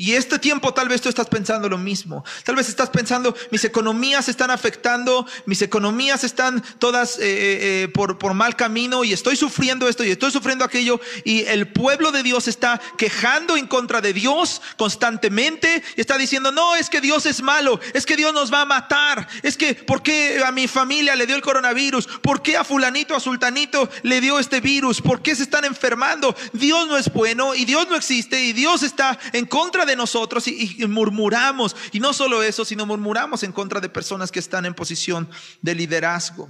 Y 0.01 0.15
este 0.15 0.39
tiempo 0.39 0.73
tal 0.73 0.89
vez 0.89 1.01
tú 1.01 1.09
estás 1.09 1.27
pensando 1.27 1.69
lo 1.69 1.77
mismo. 1.77 2.25
Tal 2.45 2.55
vez 2.55 2.69
estás 2.69 2.89
pensando, 2.89 3.35
mis 3.51 3.65
economías 3.65 4.29
están 4.29 4.49
afectando, 4.53 5.27
mis 5.45 5.61
economías 5.61 6.23
están 6.23 6.63
todas 6.79 7.19
eh, 7.19 7.23
eh, 7.23 7.59
eh, 7.83 7.89
por, 7.89 8.17
por 8.17 8.33
mal 8.33 8.55
camino 8.55 9.03
y 9.03 9.13
estoy 9.13 9.35
sufriendo 9.35 9.89
esto 9.89 10.05
y 10.05 10.13
estoy 10.13 10.31
sufriendo 10.31 10.65
aquello. 10.65 11.01
Y 11.25 11.41
el 11.47 11.73
pueblo 11.73 12.13
de 12.13 12.23
Dios 12.23 12.47
está 12.47 12.81
quejando 12.97 13.57
en 13.57 13.67
contra 13.67 14.01
de 14.01 14.13
Dios 14.13 14.63
constantemente 14.77 15.83
y 15.97 16.01
está 16.01 16.17
diciendo, 16.17 16.53
no, 16.53 16.77
es 16.77 16.91
que 16.91 17.01
Dios 17.01 17.27
es 17.27 17.43
malo, 17.43 17.81
es 17.93 18.07
que 18.07 18.15
Dios 18.15 18.33
nos 18.33 18.53
va 18.53 18.61
a 18.61 18.67
matar, 18.67 19.27
es 19.43 19.57
que, 19.57 19.75
¿por 19.75 20.05
qué 20.05 20.41
a 20.47 20.53
mi 20.53 20.69
familia 20.69 21.17
le 21.17 21.27
dio 21.27 21.35
el 21.35 21.43
coronavirus? 21.43 22.07
¿Por 22.23 22.41
qué 22.41 22.57
a 22.57 22.63
fulanito, 22.63 23.17
a 23.17 23.21
sultanito 23.21 23.91
le 24.05 24.21
dio 24.21 24.39
este 24.39 24.61
virus? 24.61 25.03
¿Por 25.03 25.23
qué 25.23 25.35
se 25.35 25.43
están 25.43 25.65
enfermando? 25.65 26.37
Dios 26.53 26.87
no 26.87 26.97
es 26.97 27.13
bueno 27.13 27.57
y 27.57 27.65
Dios 27.65 27.89
no 27.89 27.97
existe 27.97 28.41
y 28.45 28.53
Dios 28.53 28.85
está 28.85 29.19
en 29.33 29.45
contra 29.45 29.87
de 29.88 29.88
de 29.89 29.97
nosotros 29.97 30.47
y, 30.47 30.77
murmuramos. 30.87 31.75
Y 31.91 31.99
no 31.99 32.13
solo 32.13 32.45
eso, 32.45 32.65
sino 32.65 32.87
murmuramos 32.87 33.43
en 33.43 33.51
contra 33.51 33.81
de 33.81 33.89
personas 33.89 34.31
que 34.31 34.39
están 34.39 34.65
en 34.67 34.75
posición 34.75 35.29
de 35.63 35.75
liderazgo. 35.75 36.49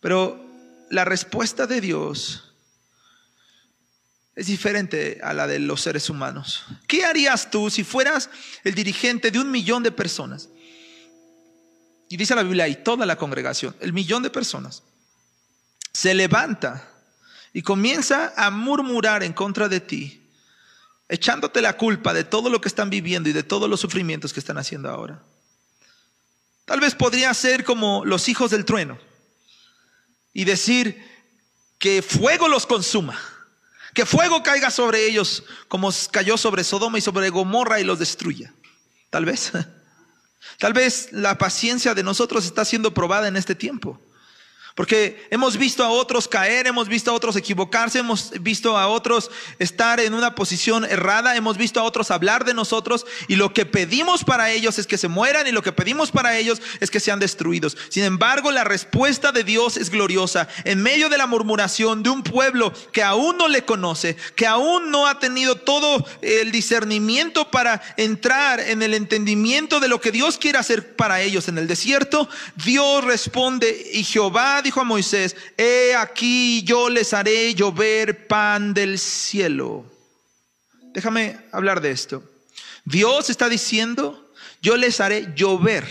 Pero 0.00 0.44
la 0.90 1.06
respuesta 1.06 1.66
de 1.66 1.80
Dios 1.80 2.52
es 4.34 4.46
diferente 4.46 5.20
a 5.22 5.32
la 5.32 5.46
de 5.46 5.58
los 5.58 5.80
seres 5.80 6.10
humanos. 6.10 6.64
¿Qué 6.86 7.04
harías 7.04 7.50
tú 7.50 7.70
si 7.70 7.84
fueras 7.84 8.28
el 8.64 8.74
dirigente 8.74 9.30
de 9.30 9.38
un 9.38 9.50
millón 9.50 9.82
de 9.82 9.92
personas? 9.92 10.48
Y 12.08 12.16
dice 12.16 12.34
la 12.34 12.42
Biblia, 12.42 12.66
y 12.66 12.76
toda 12.76 13.06
la 13.06 13.16
congregación, 13.16 13.74
el 13.80 13.92
millón 13.92 14.22
de 14.22 14.30
personas, 14.30 14.82
se 15.92 16.12
levanta 16.12 16.88
y 17.52 17.62
comienza 17.62 18.32
a 18.36 18.50
murmurar 18.50 19.22
en 19.22 19.32
contra 19.32 19.68
de 19.68 19.80
ti 19.80 20.19
echándote 21.10 21.60
la 21.60 21.76
culpa 21.76 22.14
de 22.14 22.24
todo 22.24 22.48
lo 22.48 22.60
que 22.60 22.68
están 22.68 22.88
viviendo 22.88 23.28
y 23.28 23.32
de 23.32 23.42
todos 23.42 23.68
los 23.68 23.80
sufrimientos 23.80 24.32
que 24.32 24.40
están 24.40 24.58
haciendo 24.58 24.88
ahora. 24.88 25.22
Tal 26.64 26.78
vez 26.78 26.94
podría 26.94 27.34
ser 27.34 27.64
como 27.64 28.04
los 28.04 28.28
hijos 28.28 28.52
del 28.52 28.64
trueno 28.64 28.98
y 30.32 30.44
decir 30.44 31.04
que 31.78 32.00
fuego 32.00 32.46
los 32.46 32.64
consuma, 32.64 33.18
que 33.92 34.06
fuego 34.06 34.44
caiga 34.44 34.70
sobre 34.70 35.04
ellos 35.04 35.42
como 35.66 35.90
cayó 36.12 36.38
sobre 36.38 36.62
Sodoma 36.62 36.98
y 36.98 37.00
sobre 37.00 37.28
Gomorra 37.30 37.80
y 37.80 37.84
los 37.84 37.98
destruya. 37.98 38.54
Tal 39.10 39.24
vez. 39.24 39.52
Tal 40.58 40.72
vez 40.72 41.08
la 41.12 41.36
paciencia 41.36 41.94
de 41.94 42.02
nosotros 42.02 42.46
está 42.46 42.64
siendo 42.64 42.94
probada 42.94 43.28
en 43.28 43.36
este 43.36 43.54
tiempo. 43.54 44.00
Porque 44.74 45.26
hemos 45.30 45.56
visto 45.56 45.84
a 45.84 45.90
otros 45.90 46.28
caer, 46.28 46.66
hemos 46.66 46.88
visto 46.88 47.10
a 47.10 47.14
otros 47.14 47.36
equivocarse, 47.36 47.98
hemos 47.98 48.32
visto 48.40 48.76
a 48.76 48.86
otros 48.86 49.30
estar 49.58 50.00
en 50.00 50.14
una 50.14 50.34
posición 50.34 50.84
errada, 50.84 51.36
hemos 51.36 51.56
visto 51.56 51.80
a 51.80 51.84
otros 51.84 52.10
hablar 52.10 52.44
de 52.44 52.54
nosotros 52.54 53.06
y 53.28 53.36
lo 53.36 53.52
que 53.52 53.66
pedimos 53.66 54.24
para 54.24 54.50
ellos 54.50 54.78
es 54.78 54.86
que 54.86 54.98
se 54.98 55.08
mueran 55.08 55.46
y 55.46 55.52
lo 55.52 55.62
que 55.62 55.72
pedimos 55.72 56.12
para 56.12 56.36
ellos 56.36 56.62
es 56.80 56.90
que 56.90 57.00
sean 57.00 57.18
destruidos. 57.18 57.76
Sin 57.88 58.04
embargo, 58.04 58.50
la 58.50 58.64
respuesta 58.64 59.32
de 59.32 59.44
Dios 59.44 59.76
es 59.76 59.90
gloriosa. 59.90 60.48
En 60.64 60.82
medio 60.82 61.08
de 61.08 61.18
la 61.18 61.26
murmuración 61.26 62.02
de 62.02 62.10
un 62.10 62.22
pueblo 62.22 62.72
que 62.92 63.02
aún 63.02 63.36
no 63.36 63.48
le 63.48 63.64
conoce, 63.64 64.16
que 64.36 64.46
aún 64.46 64.90
no 64.90 65.06
ha 65.06 65.18
tenido 65.18 65.56
todo 65.56 66.06
el 66.22 66.52
discernimiento 66.52 67.50
para 67.50 67.82
entrar 67.96 68.60
en 68.60 68.82
el 68.82 68.94
entendimiento 68.94 69.80
de 69.80 69.88
lo 69.88 70.00
que 70.00 70.12
Dios 70.12 70.38
quiere 70.38 70.58
hacer 70.58 70.94
para 70.96 71.20
ellos 71.20 71.48
en 71.48 71.58
el 71.58 71.66
desierto, 71.66 72.28
Dios 72.56 73.04
responde 73.04 73.90
y 73.92 74.04
Jehová 74.04 74.59
dijo 74.62 74.80
a 74.80 74.84
Moisés, 74.84 75.36
he 75.56 75.94
aquí 75.94 76.62
yo 76.62 76.88
les 76.88 77.12
haré 77.12 77.54
llover 77.54 78.26
pan 78.26 78.74
del 78.74 78.98
cielo. 78.98 79.84
Déjame 80.92 81.38
hablar 81.52 81.80
de 81.80 81.90
esto. 81.90 82.22
Dios 82.84 83.30
está 83.30 83.48
diciendo, 83.48 84.32
yo 84.62 84.76
les 84.76 85.00
haré 85.00 85.32
llover. 85.34 85.86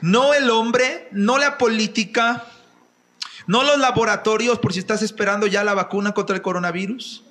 No 0.00 0.34
el 0.34 0.50
hombre, 0.50 1.08
no 1.12 1.38
la 1.38 1.58
política, 1.58 2.46
no 3.46 3.62
los 3.62 3.78
laboratorios 3.78 4.58
por 4.58 4.72
si 4.72 4.78
estás 4.78 5.02
esperando 5.02 5.46
ya 5.46 5.64
la 5.64 5.74
vacuna 5.74 6.12
contra 6.12 6.36
el 6.36 6.42
coronavirus. 6.42 7.23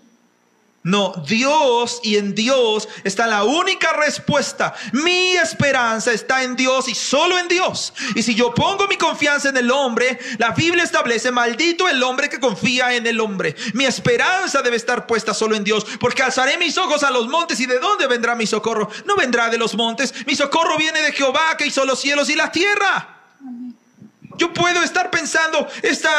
No, 0.84 1.14
Dios 1.26 2.02
y 2.04 2.18
en 2.18 2.36
Dios 2.36 2.90
está 3.06 3.26
la 3.26 3.46
única 3.46 3.94
respuesta. 3.94 4.74
Mi 4.92 5.32
esperanza 5.38 6.12
está 6.12 6.44
en 6.44 6.58
Dios 6.58 6.90
y 6.90 6.96
solo 6.96 7.40
en 7.40 7.48
Dios. 7.48 7.94
Y 8.16 8.24
si 8.24 8.36
yo 8.36 8.54
pongo 8.54 8.86
mi 8.90 8.98
confianza 8.98 9.48
en 9.48 9.56
el 9.56 9.72
hombre, 9.72 10.20
la 10.40 10.52
Biblia 10.52 10.84
establece, 10.84 11.32
maldito 11.32 11.88
el 11.88 12.04
hombre 12.04 12.28
que 12.28 12.42
confía 12.42 12.94
en 12.96 13.08
el 13.08 13.22
hombre. 13.22 13.56
Mi 13.74 13.86
esperanza 13.86 14.62
debe 14.62 14.76
estar 14.76 15.08
puesta 15.08 15.34
solo 15.34 15.56
en 15.56 15.64
Dios, 15.64 15.86
porque 16.02 16.22
alzaré 16.22 16.58
mis 16.58 16.78
ojos 16.78 17.04
a 17.04 17.12
los 17.12 17.30
montes 17.30 17.62
y 17.62 17.66
de 17.66 17.80
dónde 17.80 18.08
vendrá 18.08 18.36
mi 18.36 18.46
socorro. 18.46 18.90
No 19.06 19.16
vendrá 19.16 19.50
de 19.50 19.58
los 19.58 19.76
montes, 19.76 20.14
mi 20.28 20.36
socorro 20.36 20.78
viene 20.78 21.02
de 21.02 21.14
Jehová 21.14 21.56
que 21.58 21.66
hizo 21.66 21.86
los 21.86 22.02
cielos 22.02 22.30
y 22.30 22.36
la 22.36 22.52
tierra. 22.52 23.22
Yo 24.38 24.54
puedo 24.54 24.82
estar 24.82 25.12
pensando, 25.12 25.68
esta 25.82 26.10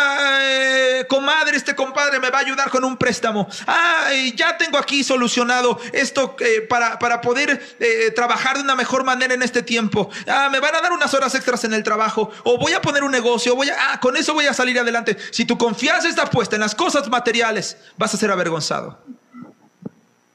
eh, 0.41 1.07
comadre, 1.09 1.57
este 1.57 1.75
compadre 1.75 2.21
me 2.21 2.31
va 2.31 2.39
a 2.39 2.41
ayudar 2.43 2.71
con 2.71 2.85
un 2.85 2.97
préstamo. 2.97 3.49
Ah, 3.67 4.11
ya 4.35 4.57
tengo 4.57 4.79
aquí 4.79 5.03
solucionado 5.03 5.81
esto 5.93 6.37
eh, 6.41 6.63
para, 6.63 6.99
para, 6.99 7.21
poder 7.21 7.77
eh, 7.81 8.11
trabajar 8.15 8.57
de 8.57 8.63
una 8.63 8.75
mejor 8.75 9.05
manera 9.05 9.35
en 9.35 9.43
este 9.43 9.63
tiempo. 9.63 10.11
Ah, 10.29 10.49
me 10.51 10.61
van 10.61 10.75
a 10.75 10.81
dar 10.81 10.93
unas 10.93 11.13
horas 11.15 11.35
extras 11.35 11.65
en 11.65 11.75
el 11.75 11.83
trabajo. 11.83 12.31
O 12.45 12.59
voy 12.59 12.73
a 12.73 12.81
poner 12.81 13.03
un 13.05 13.13
negocio. 13.13 13.55
Voy 13.55 13.71
a, 13.71 13.93
ah, 13.93 14.01
con 14.01 14.17
eso 14.17 14.35
voy 14.35 14.47
a 14.47 14.55
salir 14.55 14.79
adelante. 14.79 15.17
Si 15.31 15.45
tu 15.45 15.59
confianza 15.59 16.09
está 16.09 16.27
puesta 16.31 16.57
en 16.57 16.61
las 16.61 16.75
cosas 16.75 17.09
materiales, 17.09 17.77
vas 17.97 18.15
a 18.15 18.17
ser 18.17 18.31
avergonzado. 18.31 18.99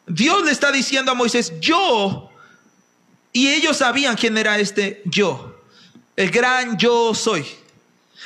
Dios 0.10 0.44
le 0.44 0.52
está 0.52 0.72
diciendo 0.72 1.12
a 1.12 1.16
Moisés, 1.16 1.54
yo, 1.60 2.32
y 3.32 3.50
ellos 3.50 3.78
sabían 3.78 4.16
quién 4.16 4.38
era 4.38 4.58
este 4.58 5.04
yo, 5.06 5.56
el 6.16 6.32
gran 6.32 6.78
yo 6.78 7.14
soy. 7.14 7.46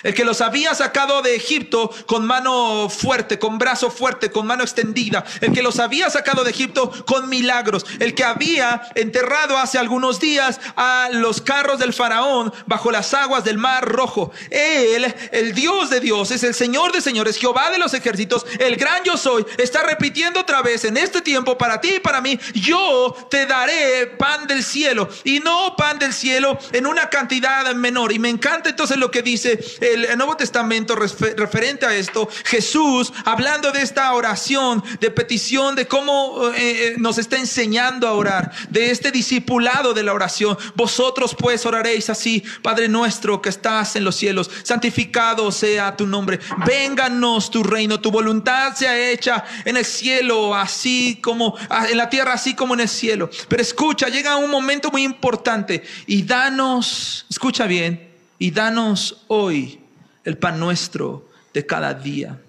El 0.02 0.14
que 0.14 0.26
los 0.26 0.42
había 0.42 0.74
sacado 0.74 1.22
de 1.22 1.36
Egipto 1.36 1.90
con 2.08 2.26
mano 2.26 2.90
fuerte, 2.90 3.40
con 3.40 3.58
brazo 3.58 3.92
fuerte, 3.92 4.32
con 4.32 4.48
mano 4.48 4.64
extendida. 4.64 5.24
El 5.42 5.54
que 5.54 5.62
los 5.62 5.80
había 5.80 6.10
sacado 6.10 6.44
de 6.44 6.52
Egipto 6.52 6.92
con 7.06 7.30
milagros. 7.30 7.86
El 8.00 8.16
que 8.16 8.24
había 8.24 8.82
enterrado 8.96 9.58
hace 9.58 9.78
algunos 9.78 10.20
días 10.20 10.60
a 10.76 11.10
los 11.12 11.42
carros 11.42 11.80
del 11.80 11.94
faraón 11.94 12.52
bajo 12.66 12.92
las 12.92 13.14
aguas 13.14 13.44
del 13.44 13.58
mar 13.58 13.88
rojo. 13.88 14.32
Él, 14.50 15.14
el 15.32 15.54
Dios 15.54 15.90
de 15.90 16.00
dioses, 16.00 16.44
el 16.44 16.54
Señor 16.54 16.92
de 16.92 17.02
señores, 17.02 17.38
Jehová 17.38 17.70
de 17.72 17.78
los 17.78 17.94
ejércitos, 17.94 18.46
el 18.60 18.76
gran 18.76 19.04
yo 19.04 19.18
soy, 19.18 19.46
está 19.58 19.84
repitiendo 19.84 20.42
otra 20.42 20.62
vez 20.62 20.86
en 20.86 20.98
este 20.98 21.22
tiempo 21.22 21.58
para 21.58 21.80
ti 21.80 21.96
y 21.96 22.00
para 22.00 22.22
mí, 22.22 22.40
yo 22.54 23.16
te 23.30 23.46
daré 23.46 24.08
pan 24.18 24.48
del 24.48 24.64
cielo. 24.64 25.10
Y 25.24 25.40
no 25.40 25.76
pan 25.78 26.00
del 26.00 26.14
cielo 26.14 26.58
en 26.72 26.86
una 26.86 27.10
cantidad 27.10 27.74
menor. 27.76 28.12
Y 28.12 28.20
me 28.20 28.30
encanta 28.30 28.70
entonces 28.70 28.98
lo 28.98 29.12
que 29.12 29.22
dice 29.22 29.60
el 29.84 30.18
Nuevo 30.18 30.38
Testamento 30.38 30.96
referente 30.96 31.86
a 31.86 31.96
esto, 31.96 32.30
Jesús 32.46 33.12
hablando 33.26 33.72
de 33.72 33.82
esta 33.82 34.14
oración 34.14 34.84
de 35.00 35.12
petición, 35.12 35.76
de 35.76 35.88
cómo 35.88 36.50
eh, 36.50 36.54
eh, 36.56 36.96
nos 36.98 37.18
está 37.18 37.38
enseñando 37.38 38.08
a 38.08 38.14
orar, 38.14 38.52
de 38.70 38.92
este 38.92 39.12
discipulado 39.12 39.94
de 39.94 40.04
la 40.04 40.14
oración. 40.14 40.58
Vosotros 40.76 41.36
pues 41.38 41.66
oraréis 41.66 42.10
así, 42.10 42.44
Padre 42.62 42.88
nuestro 42.88 43.42
que 43.42 43.50
estás 43.50 43.96
en 43.96 44.04
los 44.04 44.16
cielos, 44.16 44.50
santificado 44.64 45.52
sea 45.52 45.96
tu 45.96 46.08
nombre, 46.08 46.40
vénganos 46.66 47.52
tu 47.52 47.64
reino, 47.64 48.00
tu 48.00 48.12
voluntad 48.12 48.74
sea 48.76 48.98
hecha 48.98 49.44
en 49.66 49.78
el 49.78 49.86
cielo, 49.86 50.56
así 50.56 51.20
como 51.22 51.58
en 51.90 51.98
la 51.98 52.10
tierra, 52.10 52.34
así 52.34 52.56
como 52.56 52.74
en 52.74 52.82
el 52.82 52.90
cielo. 52.90 53.30
Pero 53.48 53.62
escucha, 53.62 54.08
llega 54.08 54.38
un 54.38 54.50
momento 54.50 54.92
muy 54.92 55.04
importante 55.04 55.84
y 56.08 56.24
danos, 56.24 57.26
escucha 57.30 57.66
bien, 57.66 58.13
y 58.44 58.52
danos 58.52 59.24
hoy 59.30 59.80
el 60.26 60.38
pan 60.38 60.60
nuestro 60.60 61.26
de 61.54 61.66
cada 61.66 61.94
día. 61.94 62.42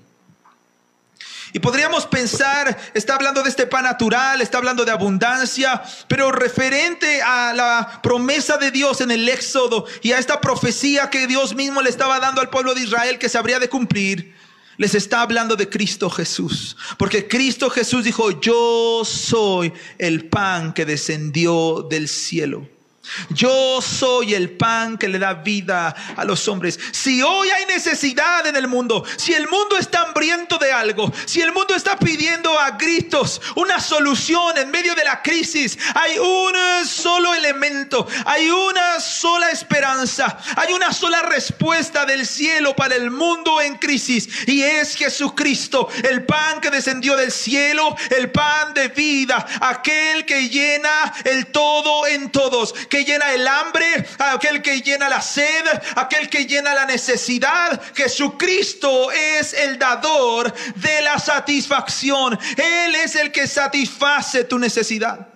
Y 1.52 1.60
podríamos 1.60 2.04
pensar, 2.04 2.76
está 2.94 3.14
hablando 3.14 3.44
de 3.44 3.48
este 3.48 3.68
pan 3.68 3.84
natural, 3.84 4.40
está 4.40 4.58
hablando 4.58 4.84
de 4.84 4.90
abundancia, 4.90 5.80
pero 6.08 6.32
referente 6.32 7.22
a 7.22 7.52
la 7.54 8.00
promesa 8.02 8.58
de 8.58 8.72
Dios 8.72 9.02
en 9.02 9.12
el 9.12 9.28
Éxodo 9.28 9.86
y 10.02 10.10
a 10.10 10.18
esta 10.18 10.40
profecía 10.40 11.10
que 11.10 11.28
Dios 11.28 11.54
mismo 11.54 11.80
le 11.80 11.90
estaba 11.90 12.18
dando 12.18 12.40
al 12.40 12.50
pueblo 12.50 12.74
de 12.74 12.80
Israel 12.80 13.20
que 13.20 13.28
se 13.28 13.38
habría 13.38 13.60
de 13.60 13.68
cumplir, 13.68 14.34
les 14.78 14.96
está 14.96 15.20
hablando 15.20 15.54
de 15.54 15.68
Cristo 15.68 16.10
Jesús. 16.10 16.76
Porque 16.98 17.28
Cristo 17.28 17.70
Jesús 17.70 18.02
dijo, 18.02 18.40
yo 18.40 19.02
soy 19.04 19.72
el 19.98 20.24
pan 20.28 20.72
que 20.72 20.86
descendió 20.86 21.86
del 21.88 22.08
cielo. 22.08 22.73
Yo 23.30 23.80
soy 23.80 24.34
el 24.34 24.50
pan 24.50 24.96
que 24.98 25.08
le 25.08 25.18
da 25.18 25.34
vida 25.34 25.94
a 26.16 26.24
los 26.24 26.48
hombres. 26.48 26.78
Si 26.92 27.22
hoy 27.22 27.48
hay 27.50 27.66
necesidad 27.66 28.46
en 28.46 28.56
el 28.56 28.68
mundo, 28.68 29.04
si 29.16 29.32
el 29.34 29.48
mundo 29.48 29.76
está 29.76 30.02
hambriento 30.02 30.58
de 30.58 30.72
algo, 30.72 31.12
si 31.26 31.40
el 31.40 31.52
mundo 31.52 31.74
está 31.74 31.98
pidiendo 31.98 32.58
a 32.58 32.72
gritos 32.72 33.40
una 33.56 33.80
solución 33.80 34.56
en 34.58 34.70
medio 34.70 34.94
de 34.94 35.04
la 35.04 35.22
crisis, 35.22 35.78
hay 35.94 36.18
un 36.18 36.54
solo 36.86 37.34
elemento, 37.34 38.06
hay 38.24 38.48
una 38.50 39.00
sola 39.00 39.50
esperanza, 39.50 40.38
hay 40.56 40.72
una 40.72 40.92
sola 40.92 41.22
respuesta 41.22 42.04
del 42.04 42.26
cielo 42.26 42.74
para 42.74 42.94
el 42.94 43.10
mundo 43.10 43.60
en 43.60 43.76
crisis 43.76 44.28
y 44.46 44.62
es 44.62 44.96
Jesucristo, 44.96 45.88
el 46.02 46.24
pan 46.24 46.60
que 46.60 46.70
descendió 46.70 47.16
del 47.16 47.32
cielo, 47.32 47.96
el 48.16 48.30
pan 48.30 48.74
de 48.74 48.88
vida, 48.88 49.46
aquel 49.60 50.24
que 50.24 50.48
llena 50.48 51.12
el 51.24 51.46
todo 51.46 52.06
en 52.06 52.30
todos 52.30 52.74
que 52.94 53.04
llena 53.04 53.34
el 53.34 53.48
hambre, 53.48 54.06
aquel 54.18 54.62
que 54.62 54.80
llena 54.80 55.08
la 55.08 55.20
sed, 55.20 55.64
aquel 55.96 56.30
que 56.30 56.46
llena 56.46 56.74
la 56.74 56.86
necesidad. 56.86 57.82
Jesucristo 57.92 59.10
es 59.10 59.52
el 59.52 59.80
dador 59.80 60.54
de 60.76 61.02
la 61.02 61.18
satisfacción. 61.18 62.38
Él 62.56 62.94
es 62.94 63.16
el 63.16 63.32
que 63.32 63.48
satisface 63.48 64.44
tu 64.44 64.60
necesidad. 64.60 65.26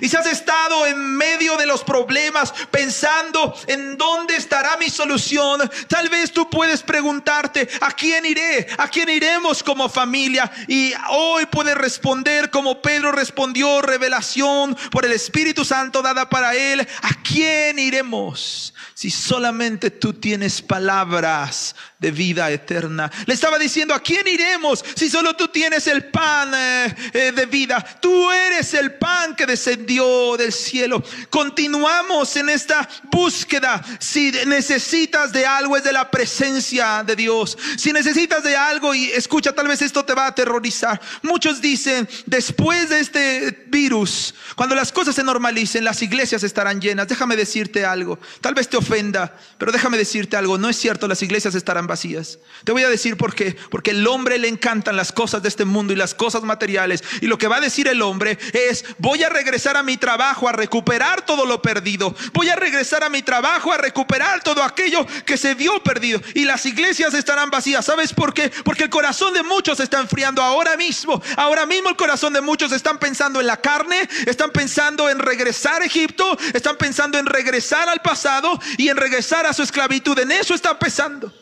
Y 0.00 0.08
si 0.08 0.16
has 0.16 0.26
estado 0.26 0.86
en 0.86 0.98
medio 1.16 1.58
de 1.58 1.66
los 1.66 1.84
problemas 1.84 2.54
pensando 2.70 3.54
en 3.66 3.98
dónde 3.98 4.36
estará 4.36 4.76
mi 4.80 4.90
solución, 4.90 5.60
tal 5.86 6.08
vez 6.08 6.32
tú 6.32 6.50
puedes 6.50 6.82
preguntarte, 6.82 7.68
¿a 7.80 7.92
quién 7.92 8.24
iré? 8.26 8.66
¿A 8.78 8.88
quién 8.88 9.08
iremos 9.10 9.62
como 9.62 9.88
familia? 9.88 10.50
Y 10.66 10.92
hoy 11.10 11.46
puedes 11.46 11.76
responder 11.76 12.50
como 12.50 12.82
Pedro 12.82 13.12
respondió, 13.12 13.82
revelación 13.82 14.76
por 14.90 15.04
el 15.04 15.12
Espíritu 15.12 15.64
Santo 15.64 16.02
dada 16.02 16.28
para 16.28 16.54
él, 16.54 16.80
¿a 17.02 17.22
quién 17.22 17.78
iremos? 17.78 18.74
Si 18.94 19.10
solamente 19.10 19.90
tú 19.90 20.14
tienes 20.14 20.62
palabras 20.62 21.74
de 22.00 22.10
vida 22.10 22.50
eterna. 22.50 23.10
Le 23.26 23.34
estaba 23.34 23.58
diciendo, 23.58 23.94
¿a 23.94 24.02
quién 24.02 24.26
iremos 24.26 24.82
si 24.94 25.10
solo 25.10 25.34
tú 25.34 25.48
tienes 25.48 25.86
el 25.86 26.06
pan 26.06 26.52
eh, 26.54 26.94
eh, 27.12 27.32
de 27.32 27.46
vida? 27.46 27.84
Tú 28.00 28.30
eres 28.30 28.72
el 28.74 28.94
pan 28.94 29.36
que 29.36 29.44
descendió 29.46 30.36
del 30.38 30.52
cielo. 30.52 31.02
Continuamos 31.28 32.36
en 32.36 32.48
esta 32.48 32.88
búsqueda. 33.10 33.82
Si 33.98 34.30
necesitas 34.70 35.32
de 35.32 35.44
algo 35.44 35.76
es 35.76 35.84
de 35.84 35.92
la 35.92 36.10
presencia 36.10 37.02
de 37.02 37.16
Dios. 37.16 37.58
Si 37.76 37.92
necesitas 37.92 38.42
de 38.42 38.56
algo 38.56 38.94
y 38.94 39.06
escucha, 39.10 39.52
tal 39.52 39.66
vez 39.66 39.82
esto 39.82 40.04
te 40.04 40.14
va 40.14 40.24
a 40.24 40.28
aterrorizar. 40.28 41.00
Muchos 41.22 41.60
dicen, 41.60 42.08
después 42.26 42.88
de 42.88 43.00
este 43.00 43.66
virus, 43.66 44.34
cuando 44.54 44.74
las 44.74 44.92
cosas 44.92 45.14
se 45.16 45.24
normalicen, 45.24 45.84
las 45.84 46.02
iglesias 46.02 46.44
estarán 46.44 46.80
llenas. 46.80 47.08
Déjame 47.08 47.36
decirte 47.36 47.84
algo. 47.84 48.18
Tal 48.40 48.54
vez 48.54 48.68
te 48.68 48.76
ofenda, 48.76 49.36
pero 49.58 49.72
déjame 49.72 49.98
decirte 49.98 50.36
algo. 50.36 50.56
No 50.56 50.68
es 50.68 50.76
cierto, 50.76 51.08
las 51.08 51.22
iglesias 51.22 51.54
estarán 51.54 51.86
vacías. 51.86 52.38
Te 52.64 52.72
voy 52.72 52.84
a 52.84 52.88
decir 52.88 53.16
por 53.16 53.34
qué. 53.34 53.56
Porque 53.70 53.90
el 53.90 54.06
hombre 54.06 54.38
le 54.38 54.48
encantan 54.48 54.96
las 54.96 55.10
cosas 55.10 55.42
de 55.42 55.48
este 55.48 55.64
mundo 55.64 55.92
y 55.92 55.96
las 55.96 56.14
cosas 56.14 56.42
materiales. 56.42 57.02
Y 57.20 57.26
lo 57.26 57.38
que 57.38 57.48
va 57.48 57.56
a 57.56 57.60
decir 57.60 57.88
el 57.88 58.02
hombre 58.02 58.38
es, 58.52 58.84
voy 58.98 59.24
a 59.24 59.28
regresar 59.28 59.76
a 59.76 59.82
mi 59.82 59.96
trabajo 59.96 60.48
a 60.48 60.52
recuperar 60.52 61.26
todo 61.26 61.44
lo 61.44 61.60
perdido. 61.60 62.14
Voy 62.32 62.48
a 62.48 62.56
regresar 62.56 63.02
a 63.02 63.08
mi 63.08 63.22
trabajo 63.22 63.72
a 63.72 63.78
recuperar 63.78 64.42
todo 64.42 64.59
aquello 64.62 65.06
que 65.24 65.36
se 65.36 65.54
vio 65.54 65.82
perdido. 65.82 66.20
Y 66.34 66.44
las 66.44 66.66
iglesias 66.66 67.14
estarán 67.14 67.50
vacías. 67.50 67.84
¿Sabes 67.84 68.12
por 68.12 68.34
qué? 68.34 68.50
Porque 68.64 68.84
el 68.84 68.90
corazón 68.90 69.34
de 69.34 69.42
muchos 69.42 69.78
se 69.78 69.84
está 69.84 70.00
enfriando 70.00 70.42
ahora 70.42 70.76
mismo. 70.76 71.22
Ahora 71.36 71.66
mismo 71.66 71.88
el 71.88 71.96
corazón 71.96 72.32
de 72.32 72.40
muchos 72.40 72.72
están 72.72 72.98
pensando 72.98 73.40
en 73.40 73.46
la 73.46 73.60
carne, 73.60 74.08
están 74.26 74.50
pensando 74.50 75.08
en 75.08 75.18
regresar 75.18 75.82
a 75.82 75.86
Egipto, 75.86 76.36
están 76.52 76.76
pensando 76.76 77.18
en 77.18 77.26
regresar 77.26 77.88
al 77.88 78.00
pasado 78.00 78.58
y 78.78 78.88
en 78.88 78.96
regresar 78.96 79.46
a 79.46 79.52
su 79.52 79.62
esclavitud. 79.62 80.18
En 80.18 80.32
eso 80.32 80.54
están 80.54 80.78
pensando. 80.78 81.32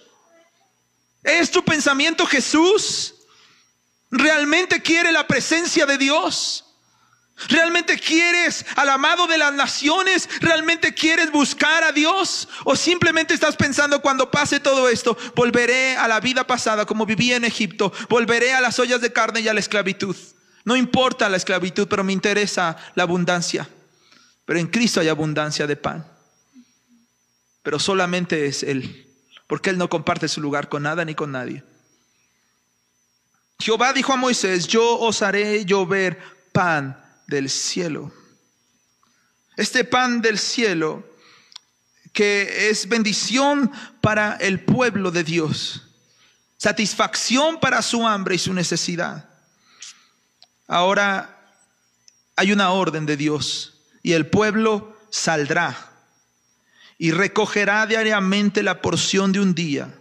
¿Es 1.22 1.50
tu 1.50 1.64
pensamiento 1.64 2.26
Jesús? 2.26 3.14
¿Realmente 4.10 4.80
quiere 4.80 5.12
la 5.12 5.26
presencia 5.26 5.84
de 5.84 5.98
Dios? 5.98 6.67
¿Realmente 7.48 7.98
quieres 7.98 8.66
al 8.74 8.88
amado 8.88 9.26
de 9.26 9.38
las 9.38 9.52
naciones? 9.52 10.28
¿Realmente 10.40 10.92
quieres 10.92 11.30
buscar 11.30 11.84
a 11.84 11.92
Dios? 11.92 12.48
¿O 12.64 12.74
simplemente 12.74 13.34
estás 13.34 13.56
pensando 13.56 14.02
cuando 14.02 14.30
pase 14.30 14.58
todo 14.58 14.88
esto, 14.88 15.16
volveré 15.36 15.96
a 15.96 16.08
la 16.08 16.18
vida 16.18 16.46
pasada 16.46 16.84
como 16.84 17.06
vivía 17.06 17.36
en 17.36 17.44
Egipto, 17.44 17.92
volveré 18.08 18.54
a 18.54 18.60
las 18.60 18.78
ollas 18.78 19.00
de 19.00 19.12
carne 19.12 19.40
y 19.40 19.48
a 19.48 19.54
la 19.54 19.60
esclavitud? 19.60 20.16
No 20.64 20.76
importa 20.76 21.28
la 21.28 21.36
esclavitud, 21.36 21.86
pero 21.88 22.02
me 22.02 22.12
interesa 22.12 22.76
la 22.94 23.04
abundancia. 23.04 23.68
Pero 24.44 24.58
en 24.58 24.66
Cristo 24.66 25.00
hay 25.00 25.08
abundancia 25.08 25.66
de 25.66 25.76
pan. 25.76 26.06
Pero 27.62 27.78
solamente 27.78 28.46
es 28.46 28.62
Él 28.62 29.04
porque 29.48 29.70
Él 29.70 29.78
no 29.78 29.88
comparte 29.88 30.28
su 30.28 30.40
lugar 30.40 30.68
con 30.68 30.84
nada 30.84 31.04
ni 31.04 31.16
con 31.16 31.32
nadie. 31.32 31.64
Jehová 33.58 33.92
dijo 33.92 34.12
a 34.12 34.16
Moisés, 34.16 34.68
yo 34.68 35.00
os 35.00 35.22
haré 35.22 35.64
llover 35.64 36.20
pan 36.52 37.02
del 37.28 37.48
cielo. 37.48 38.10
Este 39.56 39.84
pan 39.84 40.20
del 40.20 40.38
cielo 40.38 41.04
que 42.12 42.70
es 42.70 42.88
bendición 42.88 43.70
para 44.00 44.34
el 44.36 44.64
pueblo 44.64 45.12
de 45.12 45.22
Dios, 45.22 45.82
satisfacción 46.56 47.60
para 47.60 47.82
su 47.82 48.04
hambre 48.06 48.34
y 48.34 48.38
su 48.38 48.52
necesidad. 48.52 49.28
Ahora 50.66 51.54
hay 52.34 52.50
una 52.50 52.70
orden 52.70 53.06
de 53.06 53.16
Dios 53.16 53.82
y 54.02 54.14
el 54.14 54.26
pueblo 54.26 54.96
saldrá 55.10 55.92
y 56.96 57.12
recogerá 57.12 57.86
diariamente 57.86 58.62
la 58.62 58.82
porción 58.82 59.30
de 59.32 59.40
un 59.40 59.54
día 59.54 59.94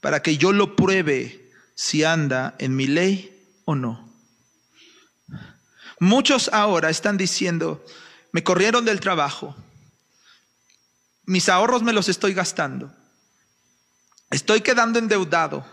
para 0.00 0.20
que 0.20 0.36
yo 0.36 0.52
lo 0.52 0.76
pruebe 0.76 1.50
si 1.74 2.04
anda 2.04 2.56
en 2.58 2.76
mi 2.76 2.86
ley 2.86 3.60
o 3.64 3.74
no. 3.74 4.03
Muchos 5.98 6.50
ahora 6.52 6.90
están 6.90 7.16
diciendo, 7.16 7.84
me 8.32 8.42
corrieron 8.42 8.84
del 8.84 9.00
trabajo, 9.00 9.56
mis 11.24 11.48
ahorros 11.48 11.82
me 11.82 11.92
los 11.92 12.08
estoy 12.08 12.34
gastando, 12.34 12.92
estoy 14.30 14.60
quedando 14.60 14.98
endeudado, 14.98 15.64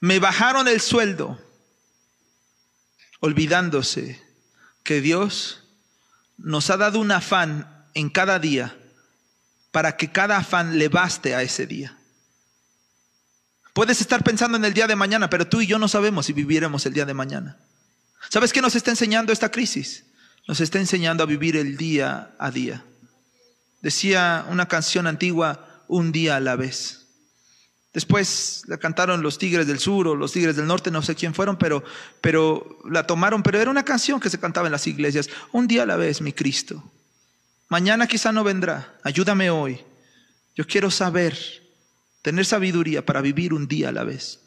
me 0.00 0.18
bajaron 0.18 0.68
el 0.68 0.80
sueldo, 0.80 1.38
olvidándose 3.20 4.22
que 4.82 5.00
Dios 5.00 5.64
nos 6.38 6.70
ha 6.70 6.76
dado 6.76 6.98
un 7.00 7.12
afán 7.12 7.86
en 7.94 8.08
cada 8.08 8.38
día 8.38 8.76
para 9.72 9.96
que 9.96 10.10
cada 10.10 10.38
afán 10.38 10.78
le 10.78 10.88
baste 10.88 11.34
a 11.34 11.42
ese 11.42 11.66
día. 11.66 11.96
Puedes 13.72 14.00
estar 14.00 14.24
pensando 14.24 14.56
en 14.56 14.64
el 14.64 14.74
día 14.74 14.86
de 14.86 14.96
mañana, 14.96 15.30
pero 15.30 15.46
tú 15.46 15.60
y 15.60 15.66
yo 15.66 15.78
no 15.78 15.86
sabemos 15.88 16.26
si 16.26 16.32
viviremos 16.32 16.86
el 16.86 16.92
día 16.92 17.06
de 17.06 17.14
mañana. 17.14 17.58
¿Sabes 18.28 18.52
qué 18.52 18.60
nos 18.60 18.74
está 18.74 18.90
enseñando 18.90 19.32
esta 19.32 19.50
crisis? 19.50 20.04
Nos 20.46 20.60
está 20.60 20.78
enseñando 20.78 21.22
a 21.22 21.26
vivir 21.26 21.56
el 21.56 21.76
día 21.76 22.34
a 22.38 22.50
día. 22.50 22.84
Decía 23.80 24.44
una 24.48 24.68
canción 24.68 25.06
antigua, 25.06 25.84
un 25.88 26.12
día 26.12 26.36
a 26.36 26.40
la 26.40 26.56
vez. 26.56 27.06
Después 27.92 28.62
la 28.66 28.78
cantaron 28.78 29.22
los 29.22 29.38
Tigres 29.38 29.66
del 29.66 29.80
Sur 29.80 30.06
o 30.06 30.14
los 30.14 30.32
Tigres 30.32 30.54
del 30.54 30.66
Norte, 30.66 30.90
no 30.90 31.02
sé 31.02 31.16
quién 31.16 31.34
fueron, 31.34 31.56
pero, 31.56 31.82
pero 32.20 32.78
la 32.88 33.06
tomaron, 33.06 33.42
pero 33.42 33.60
era 33.60 33.70
una 33.70 33.84
canción 33.84 34.20
que 34.20 34.30
se 34.30 34.38
cantaba 34.38 34.68
en 34.68 34.72
las 34.72 34.86
iglesias. 34.86 35.28
Un 35.50 35.66
día 35.66 35.82
a 35.82 35.86
la 35.86 35.96
vez, 35.96 36.20
mi 36.20 36.32
Cristo. 36.32 36.84
Mañana 37.68 38.06
quizá 38.06 38.30
no 38.30 38.44
vendrá. 38.44 38.96
Ayúdame 39.02 39.50
hoy. 39.50 39.80
Yo 40.54 40.66
quiero 40.66 40.90
saber, 40.90 41.36
tener 42.22 42.44
sabiduría 42.44 43.04
para 43.04 43.20
vivir 43.20 43.52
un 43.52 43.66
día 43.66 43.88
a 43.88 43.92
la 43.92 44.04
vez. 44.04 44.40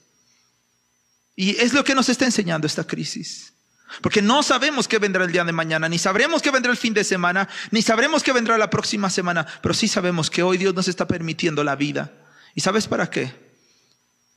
Y 1.36 1.57
es 1.57 1.73
lo 1.73 1.83
que 1.83 1.95
nos 1.95 2.09
está 2.09 2.25
enseñando 2.25 2.67
esta 2.67 2.86
crisis. 2.86 3.52
Porque 4.01 4.21
no 4.21 4.43
sabemos 4.43 4.88
qué 4.88 4.99
vendrá 4.99 5.23
el 5.23 5.32
día 5.32 5.43
de 5.43 5.51
mañana, 5.51 5.88
ni 5.89 5.97
sabremos 5.97 6.41
qué 6.41 6.51
vendrá 6.51 6.71
el 6.71 6.77
fin 6.77 6.93
de 6.93 7.03
semana, 7.03 7.47
ni 7.71 7.82
sabremos 7.82 8.23
qué 8.23 8.34
vendrá 8.34 8.58
la 8.58 8.69
próxima 8.69 9.10
semana, 9.10 9.45
pero 9.62 9.73
sí 9.73 9.88
sabemos 9.88 10.29
que 10.29 10.43
hoy 10.43 10.58
Dios 10.58 10.73
nos 10.73 10.88
está 10.88 11.08
permitiendo 11.08 11.63
la 11.63 11.75
vida. 11.75 12.12
¿Y 12.56 12.62
sabes 12.62 12.88
para 12.88 13.10
qué? 13.10 13.34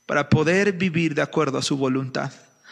Para 0.05 0.29
poder 0.29 0.73
vivir 0.73 1.15
de 1.15 1.21
acuerdo 1.21 1.57
a 1.57 1.61
su 1.61 1.77
voluntad 1.77 2.31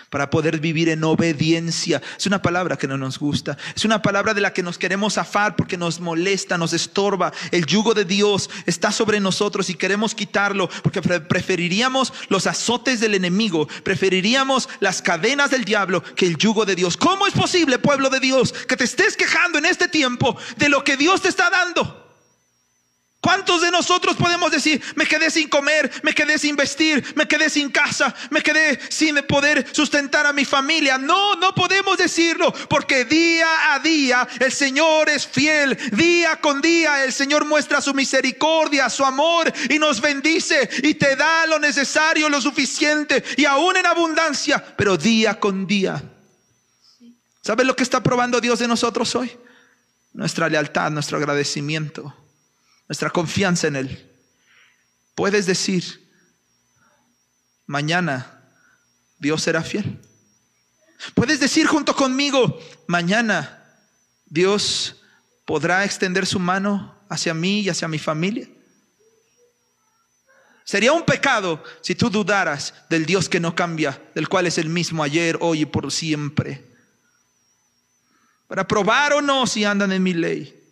para 0.09 0.29
poder 0.29 0.59
vivir 0.59 0.89
en 0.89 1.03
obediencia. 1.03 2.01
Es 2.17 2.25
una 2.25 2.41
palabra 2.41 2.77
que 2.77 2.87
no 2.87 2.97
nos 2.97 3.19
gusta. 3.19 3.57
Es 3.75 3.85
una 3.85 4.01
palabra 4.01 4.33
de 4.33 4.41
la 4.41 4.53
que 4.53 4.63
nos 4.63 4.77
queremos 4.77 5.15
zafar 5.15 5.55
porque 5.55 5.77
nos 5.77 5.99
molesta, 5.99 6.57
nos 6.57 6.73
estorba. 6.73 7.33
El 7.51 7.65
yugo 7.65 7.93
de 7.93 8.05
Dios 8.05 8.49
está 8.65 8.91
sobre 8.91 9.19
nosotros 9.19 9.69
y 9.69 9.75
queremos 9.75 10.15
quitarlo 10.15 10.69
porque 10.83 11.01
preferiríamos 11.01 12.13
los 12.29 12.47
azotes 12.47 12.99
del 12.99 13.15
enemigo, 13.15 13.67
preferiríamos 13.83 14.69
las 14.79 15.01
cadenas 15.01 15.51
del 15.51 15.65
diablo 15.65 16.03
que 16.15 16.25
el 16.25 16.37
yugo 16.37 16.65
de 16.65 16.75
Dios. 16.75 16.97
¿Cómo 16.97 17.27
es 17.27 17.33
posible, 17.33 17.79
pueblo 17.79 18.09
de 18.09 18.19
Dios, 18.19 18.53
que 18.53 18.77
te 18.77 18.83
estés 18.83 19.17
quejando 19.17 19.57
en 19.57 19.65
este 19.65 19.87
tiempo 19.87 20.37
de 20.57 20.69
lo 20.69 20.83
que 20.83 20.97
Dios 20.97 21.21
te 21.21 21.29
está 21.29 21.49
dando? 21.49 22.04
¿Cuántos 23.25 23.61
de 23.63 23.71
nosotros 23.71 24.15
podemos 24.17 24.51
decir, 24.51 24.79
me 24.93 25.07
quedé 25.07 25.31
sin 25.31 25.49
comer, 25.49 25.91
me 26.03 26.13
quedé 26.13 26.37
sin 26.37 26.55
vestir, 26.55 27.03
me 27.15 27.27
quedé 27.27 27.49
sin 27.49 27.71
casa, 27.71 28.13
me 28.29 28.43
quedé 28.43 28.79
sin 28.91 29.15
poder 29.23 29.65
sustentar 29.71 30.27
a 30.27 30.31
mi 30.31 30.45
familia? 30.45 30.99
No, 30.99 31.35
no 31.37 31.55
podemos 31.55 31.97
decirlo, 31.97 32.53
porque 32.69 33.03
día 33.03 33.73
a 33.73 33.79
día 33.79 34.27
el 34.39 34.51
Señor 34.51 35.09
es 35.09 35.25
fiel, 35.25 35.75
día 35.93 36.39
con 36.39 36.61
día 36.61 37.03
el 37.03 37.11
Señor 37.11 37.45
muestra 37.45 37.81
su 37.81 37.95
misericordia, 37.95 38.91
su 38.91 39.03
amor 39.03 39.51
y 39.71 39.79
nos 39.79 40.01
bendice 40.01 40.69
y 40.83 40.93
te 40.93 41.15
da 41.15 41.47
lo 41.47 41.57
necesario, 41.57 42.29
lo 42.29 42.39
suficiente 42.39 43.23
y 43.37 43.45
aún 43.45 43.75
en 43.75 43.87
abundancia, 43.87 44.63
pero 44.77 44.97
día 44.97 45.39
con 45.39 45.65
día. 45.65 45.99
¿Sabes 47.41 47.65
lo 47.65 47.75
que 47.75 47.81
está 47.81 48.03
probando 48.03 48.39
Dios 48.39 48.59
de 48.59 48.67
nosotros 48.67 49.15
hoy? 49.15 49.35
Nuestra 50.13 50.47
lealtad, 50.47 50.91
nuestro 50.91 51.17
agradecimiento 51.17 52.13
nuestra 52.87 53.09
confianza 53.09 53.67
en 53.67 53.75
Él. 53.75 54.11
Puedes 55.15 55.45
decir, 55.45 56.09
mañana 57.65 58.41
Dios 59.19 59.41
será 59.41 59.63
fiel. 59.63 59.99
Puedes 61.13 61.39
decir 61.39 61.67
junto 61.67 61.95
conmigo, 61.95 62.59
mañana 62.87 63.63
Dios 64.25 65.01
podrá 65.45 65.85
extender 65.85 66.25
su 66.25 66.39
mano 66.39 66.95
hacia 67.09 67.33
mí 67.33 67.61
y 67.61 67.69
hacia 67.69 67.87
mi 67.87 67.99
familia. 67.99 68.47
Sería 70.63 70.93
un 70.93 71.03
pecado 71.03 71.63
si 71.81 71.93
tú 71.93 72.09
dudaras 72.09 72.73
del 72.89 73.05
Dios 73.05 73.29
que 73.29 73.39
no 73.39 73.55
cambia, 73.55 74.01
del 74.15 74.27
cual 74.27 74.47
es 74.47 74.57
el 74.57 74.67
mismo 74.67 75.03
ayer, 75.03 75.37
hoy 75.39 75.61
y 75.61 75.65
por 75.65 75.91
siempre. 75.91 76.65
Para 78.47 78.67
probar 78.67 79.13
o 79.13 79.21
no 79.21 79.45
si 79.45 79.63
andan 79.63 79.91
en 79.91 80.01
mi 80.01 80.13
ley. 80.13 80.64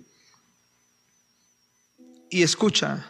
Y 2.34 2.42
escucha, 2.42 3.06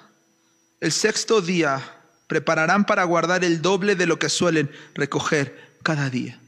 el 0.82 0.92
sexto 0.92 1.40
día 1.40 1.82
prepararán 2.28 2.84
para 2.84 3.06
guardar 3.06 3.46
el 3.46 3.62
doble 3.62 3.96
de 3.96 4.06
lo 4.06 4.20
que 4.20 4.28
suelen 4.28 4.70
recoger 4.96 5.78
cada 5.82 6.10
día. 6.10 6.42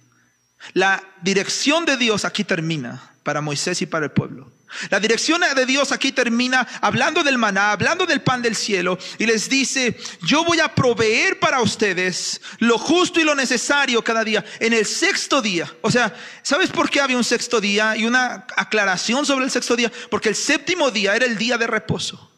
La 0.73 1.01
dirección 1.21 1.85
de 1.85 1.95
Dios 1.95 2.25
aquí 2.25 2.43
termina 2.43 3.13
para 3.23 3.39
Moisés 3.39 3.81
y 3.81 3.85
para 3.85 4.07
el 4.07 4.11
pueblo. 4.11 4.51
La 4.89 4.99
dirección 4.99 5.39
de 5.55 5.65
Dios 5.65 5.93
aquí 5.93 6.11
termina 6.11 6.67
hablando 6.81 7.23
del 7.23 7.37
maná, 7.37 7.71
hablando 7.71 8.05
del 8.05 8.21
pan 8.21 8.41
del 8.41 8.57
cielo 8.57 8.99
y 9.19 9.25
les 9.25 9.47
dice, 9.47 9.97
yo 10.23 10.43
voy 10.43 10.59
a 10.59 10.75
proveer 10.75 11.39
para 11.39 11.61
ustedes 11.61 12.41
lo 12.59 12.77
justo 12.77 13.21
y 13.21 13.23
lo 13.23 13.35
necesario 13.35 14.03
cada 14.03 14.25
día 14.25 14.43
en 14.59 14.73
el 14.73 14.85
sexto 14.85 15.41
día. 15.41 15.73
O 15.79 15.89
sea, 15.89 16.13
¿sabes 16.43 16.71
por 16.71 16.89
qué 16.89 16.99
había 16.99 17.15
un 17.15 17.23
sexto 17.23 17.61
día 17.61 17.95
y 17.95 18.05
una 18.05 18.45
aclaración 18.57 19.25
sobre 19.25 19.45
el 19.45 19.51
sexto 19.51 19.77
día? 19.77 19.89
Porque 20.11 20.27
el 20.27 20.35
séptimo 20.35 20.91
día 20.91 21.15
era 21.15 21.25
el 21.25 21.37
día 21.37 21.57
de 21.57 21.67
reposo 21.67 22.33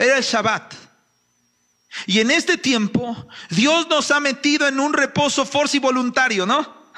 era 0.00 0.16
el 0.16 0.24
Shabbat. 0.24 0.74
Y 2.06 2.20
en 2.20 2.30
este 2.30 2.56
tiempo 2.56 3.28
Dios 3.50 3.88
nos 3.88 4.10
ha 4.10 4.20
metido 4.20 4.66
en 4.66 4.80
un 4.80 4.92
reposo 4.92 5.44
force 5.44 5.76
y 5.76 5.80
voluntario, 5.80 6.46
¿no? 6.46 6.92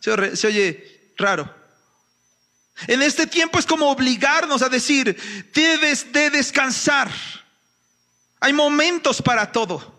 Se, 0.00 0.36
se 0.36 0.46
oye 0.46 1.12
raro. 1.16 1.52
En 2.86 3.02
este 3.02 3.26
tiempo 3.26 3.58
es 3.58 3.66
como 3.66 3.88
obligarnos 3.90 4.60
a 4.62 4.68
decir, 4.68 5.16
debes 5.54 6.12
de 6.12 6.30
descansar. 6.30 7.10
Hay 8.40 8.52
momentos 8.52 9.22
para 9.22 9.50
todo. 9.52 9.94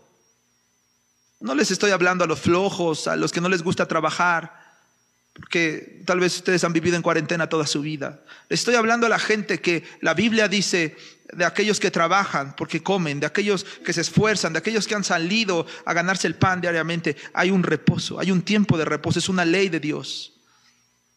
No 1.39 1.55
les 1.55 1.71
estoy 1.71 1.91
hablando 1.91 2.23
a 2.23 2.27
los 2.27 2.39
flojos, 2.39 3.07
a 3.07 3.15
los 3.15 3.31
que 3.31 3.41
no 3.41 3.49
les 3.49 3.63
gusta 3.63 3.87
trabajar, 3.87 4.65
porque 5.33 6.01
tal 6.05 6.19
vez 6.19 6.35
ustedes 6.35 6.63
han 6.63 6.73
vivido 6.73 6.95
en 6.95 7.01
cuarentena 7.01 7.49
toda 7.49 7.65
su 7.65 7.81
vida. 7.81 8.21
Les 8.49 8.59
estoy 8.59 8.75
hablando 8.75 9.07
a 9.07 9.09
la 9.09 9.19
gente 9.19 9.61
que 9.61 9.83
la 10.01 10.13
Biblia 10.13 10.47
dice, 10.47 10.95
de 11.33 11.45
aquellos 11.45 11.79
que 11.79 11.91
trabajan 11.91 12.55
porque 12.55 12.83
comen, 12.83 13.19
de 13.19 13.25
aquellos 13.25 13.63
que 13.63 13.93
se 13.93 14.01
esfuerzan, 14.01 14.53
de 14.53 14.59
aquellos 14.59 14.87
que 14.87 14.95
han 14.95 15.03
salido 15.03 15.65
a 15.85 15.93
ganarse 15.93 16.27
el 16.27 16.35
pan 16.35 16.61
diariamente. 16.61 17.15
Hay 17.33 17.51
un 17.51 17.63
reposo, 17.63 18.19
hay 18.19 18.31
un 18.31 18.41
tiempo 18.41 18.77
de 18.77 18.85
reposo, 18.85 19.19
es 19.19 19.29
una 19.29 19.45
ley 19.45 19.69
de 19.69 19.79
Dios. 19.79 20.33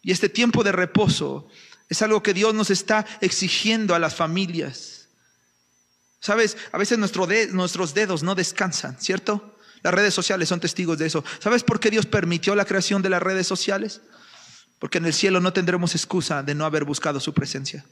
Y 0.03 0.12
este 0.12 0.29
tiempo 0.29 0.64
de 0.64 0.73
reposo 0.73 1.49
es 1.88 2.03
algo 2.03 2.23
que 2.23 2.35
Dios 2.35 2.55
nos 2.55 2.71
está 2.71 3.07
exigiendo 3.21 3.94
a 3.94 3.99
las 3.99 4.14
familias. 4.14 5.09
Sabes, 6.21 6.57
a 6.73 6.79
veces 6.79 6.99
nuestros 6.99 7.94
dedos 7.94 8.23
no 8.23 8.35
descansan, 8.35 8.99
¿cierto? 9.01 9.57
Las 9.83 9.94
redes 9.94 10.14
sociales 10.14 10.49
son 10.49 10.61
testigos 10.61 10.99
de 10.99 11.07
eso. 11.07 11.25
¿Sabes 11.38 11.62
por 11.62 11.79
qué 11.79 11.90
Dios 11.90 12.07
permitió 12.07 12.55
la 12.55 12.64
creación 12.64 13.03
de 13.03 13.11
las 13.11 13.23
redes 13.23 13.47
sociales? 13.47 14.01
Porque 14.79 14.99
en 14.99 15.07
el 15.07 15.14
cielo 15.14 15.40
no 15.40 15.53
tendremos 15.53 15.94
excusa 15.94 16.42
de 16.42 16.55
no 16.55 16.64
haber 16.64 16.85
buscado 16.85 17.21
su 17.21 17.33
presencia. 17.33 17.85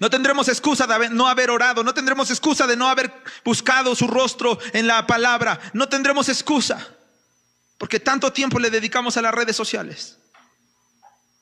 No 0.00 0.10
tendremos 0.10 0.48
excusa 0.48 0.86
de 0.86 1.10
no 1.10 1.28
haber 1.28 1.50
orado, 1.50 1.84
no 1.84 1.94
tendremos 1.94 2.30
excusa 2.30 2.66
de 2.66 2.76
no 2.76 2.88
haber 2.88 3.12
buscado 3.44 3.94
su 3.94 4.06
rostro 4.06 4.58
en 4.72 4.86
la 4.86 5.06
palabra, 5.06 5.60
no 5.72 5.88
tendremos 5.88 6.28
excusa, 6.28 6.88
porque 7.78 8.00
tanto 8.00 8.32
tiempo 8.32 8.58
le 8.58 8.70
dedicamos 8.70 9.16
a 9.16 9.22
las 9.22 9.34
redes 9.34 9.56
sociales. 9.56 10.18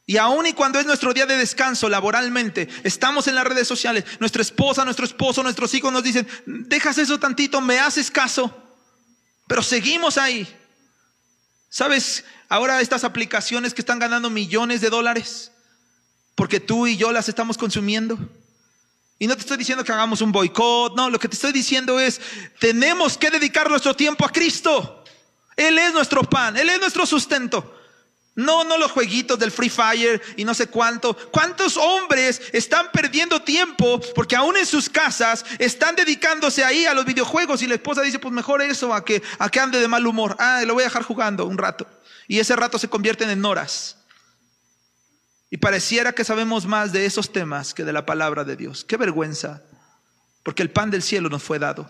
Y 0.04 0.16
aun 0.16 0.46
y 0.46 0.52
cuando 0.52 0.80
es 0.80 0.86
nuestro 0.86 1.14
día 1.14 1.26
de 1.26 1.36
descanso 1.36 1.88
laboralmente, 1.88 2.68
estamos 2.82 3.28
en 3.28 3.36
las 3.36 3.44
redes 3.44 3.68
sociales, 3.68 4.04
nuestra 4.18 4.42
esposa, 4.42 4.84
nuestro 4.84 5.06
esposo, 5.06 5.42
nuestros 5.42 5.72
hijos 5.74 5.92
nos 5.92 6.02
dicen, 6.02 6.26
dejas 6.44 6.98
eso 6.98 7.18
tantito, 7.20 7.60
me 7.60 7.78
haces 7.78 8.10
caso, 8.10 8.52
pero 9.46 9.62
seguimos 9.62 10.18
ahí. 10.18 10.48
¿Sabes? 11.68 12.24
Ahora 12.50 12.82
estas 12.82 13.04
aplicaciones 13.04 13.72
que 13.72 13.80
están 13.80 13.98
ganando 13.98 14.28
millones 14.28 14.82
de 14.82 14.90
dólares, 14.90 15.52
porque 16.34 16.60
tú 16.60 16.86
y 16.86 16.98
yo 16.98 17.12
las 17.12 17.30
estamos 17.30 17.56
consumiendo. 17.56 18.18
Y 19.22 19.28
no 19.28 19.37
te 19.37 19.42
estoy 19.42 19.56
diciendo 19.56 19.85
que 19.85 19.92
hagamos 19.92 20.20
un 20.20 20.32
boicot, 20.32 20.96
no, 20.96 21.08
lo 21.08 21.16
que 21.16 21.28
te 21.28 21.37
estoy 21.37 21.52
diciendo 21.52 22.00
es, 22.00 22.20
tenemos 22.58 23.16
que 23.16 23.30
dedicar 23.30 23.70
nuestro 23.70 23.94
tiempo 23.94 24.24
a 24.24 24.32
Cristo. 24.32 25.04
Él 25.54 25.78
es 25.78 25.92
nuestro 25.92 26.24
pan, 26.24 26.56
Él 26.56 26.68
es 26.68 26.80
nuestro 26.80 27.06
sustento. 27.06 27.72
No, 28.35 28.64
no 28.64 28.76
los 28.78 28.90
jueguitos 28.90 29.38
del 29.38 29.52
Free 29.52 29.70
Fire 29.70 30.20
y 30.37 30.44
no 30.44 30.54
sé 30.54 30.66
cuánto. 30.66 31.16
¿Cuántos 31.30 31.76
hombres 31.76 32.42
están 32.52 32.90
perdiendo 32.90 33.40
tiempo 33.42 34.00
porque 34.16 34.35
aún 34.35 34.56
en 34.56 34.66
sus 34.66 34.88
casas 34.88 35.44
están 35.61 35.94
dedicándose 35.94 36.64
ahí 36.64 36.85
a 36.85 36.92
los 36.92 37.04
videojuegos 37.04 37.62
y 37.62 37.68
la 37.68 37.74
esposa 37.74 38.02
dice, 38.02 38.18
pues 38.18 38.35
mejor 38.35 38.61
eso 38.61 38.92
a 38.92 39.04
que, 39.04 39.22
a 39.38 39.48
que 39.48 39.61
ande 39.61 39.78
de 39.78 39.87
mal 39.87 40.04
humor. 40.04 40.35
Ah, 40.40 40.62
lo 40.66 40.74
voy 40.74 40.82
a 40.82 40.87
dejar 40.87 41.04
jugando 41.04 41.46
un 41.46 41.58
rato. 41.58 41.87
Y 42.26 42.40
ese 42.40 42.56
rato 42.56 42.76
se 42.76 42.88
convierten 42.88 43.30
en 43.30 43.44
horas. 43.44 43.98
Y 45.52 45.58
pareciera 45.58 46.14
que 46.14 46.24
sabemos 46.24 46.64
más 46.64 46.92
de 46.92 47.04
esos 47.04 47.30
temas 47.30 47.74
que 47.74 47.84
de 47.84 47.92
la 47.92 48.06
palabra 48.06 48.42
de 48.42 48.56
Dios. 48.56 48.86
Qué 48.86 48.96
vergüenza, 48.96 49.62
porque 50.42 50.62
el 50.62 50.70
pan 50.70 50.90
del 50.90 51.02
cielo 51.02 51.28
nos 51.28 51.42
fue 51.42 51.58
dado. 51.58 51.86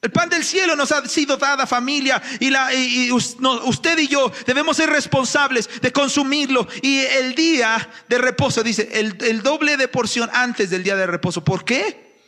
El 0.00 0.10
pan 0.10 0.30
del 0.30 0.42
cielo 0.42 0.74
nos 0.74 0.90
ha 0.90 1.06
sido 1.06 1.36
dada 1.36 1.66
familia 1.66 2.22
y, 2.40 3.10
usted 3.10 3.98
y 3.98 4.08
yo 4.08 4.32
debemos 4.46 4.78
ser 4.78 4.88
responsables 4.88 5.68
de 5.82 5.92
consumirlo. 5.92 6.66
Y 6.80 7.00
el 7.00 7.34
día 7.34 7.90
de 8.08 8.16
reposo, 8.16 8.62
dice, 8.62 8.88
el 8.90 9.42
doble 9.42 9.76
de 9.76 9.88
porción 9.88 10.30
antes 10.32 10.70
del 10.70 10.82
día 10.82 10.96
de 10.96 11.06
reposo. 11.06 11.44
¿Por 11.44 11.62
qué? 11.66 12.22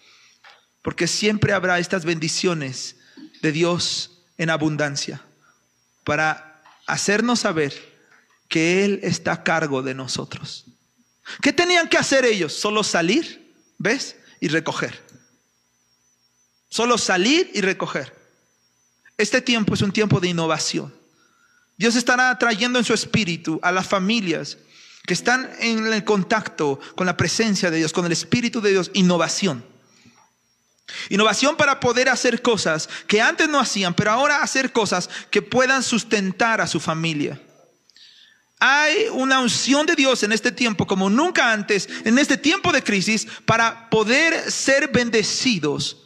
Porque 0.82 1.06
siempre 1.06 1.54
habrá 1.54 1.78
estas 1.78 2.04
bendiciones 2.04 2.96
de 3.40 3.50
Dios 3.50 4.24
en 4.36 4.50
abundancia 4.50 5.22
para 6.04 6.62
hacernos 6.86 7.40
saber 7.40 7.95
que 8.48 8.84
Él 8.84 9.00
está 9.02 9.32
a 9.32 9.42
cargo 9.42 9.82
de 9.82 9.94
nosotros. 9.94 10.66
¿Qué 11.42 11.52
tenían 11.52 11.88
que 11.88 11.98
hacer 11.98 12.24
ellos? 12.24 12.52
Solo 12.52 12.84
salir, 12.84 13.54
¿ves? 13.78 14.16
Y 14.40 14.48
recoger. 14.48 15.02
Solo 16.68 16.98
salir 16.98 17.50
y 17.54 17.60
recoger. 17.60 18.14
Este 19.18 19.40
tiempo 19.40 19.74
es 19.74 19.82
un 19.82 19.92
tiempo 19.92 20.20
de 20.20 20.28
innovación. 20.28 20.94
Dios 21.76 21.96
estará 21.96 22.38
trayendo 22.38 22.78
en 22.78 22.84
su 22.84 22.94
espíritu 22.94 23.58
a 23.62 23.72
las 23.72 23.86
familias 23.86 24.58
que 25.06 25.14
están 25.14 25.50
en 25.60 25.92
el 25.92 26.04
contacto 26.04 26.80
con 26.94 27.06
la 27.06 27.16
presencia 27.16 27.70
de 27.70 27.78
Dios, 27.78 27.92
con 27.92 28.06
el 28.06 28.12
espíritu 28.12 28.60
de 28.60 28.70
Dios, 28.70 28.90
innovación. 28.94 29.64
Innovación 31.08 31.56
para 31.56 31.80
poder 31.80 32.08
hacer 32.08 32.42
cosas 32.42 32.88
que 33.06 33.20
antes 33.20 33.48
no 33.48 33.58
hacían, 33.58 33.94
pero 33.94 34.12
ahora 34.12 34.42
hacer 34.42 34.72
cosas 34.72 35.08
que 35.30 35.42
puedan 35.42 35.82
sustentar 35.82 36.60
a 36.60 36.66
su 36.66 36.80
familia. 36.80 37.40
Hay 38.58 39.08
una 39.12 39.40
unción 39.40 39.86
de 39.86 39.94
Dios 39.94 40.22
en 40.22 40.32
este 40.32 40.50
tiempo 40.50 40.86
como 40.86 41.10
nunca 41.10 41.52
antes, 41.52 41.88
en 42.04 42.18
este 42.18 42.38
tiempo 42.38 42.72
de 42.72 42.82
crisis, 42.82 43.26
para 43.44 43.90
poder 43.90 44.50
ser 44.50 44.88
bendecidos 44.88 45.98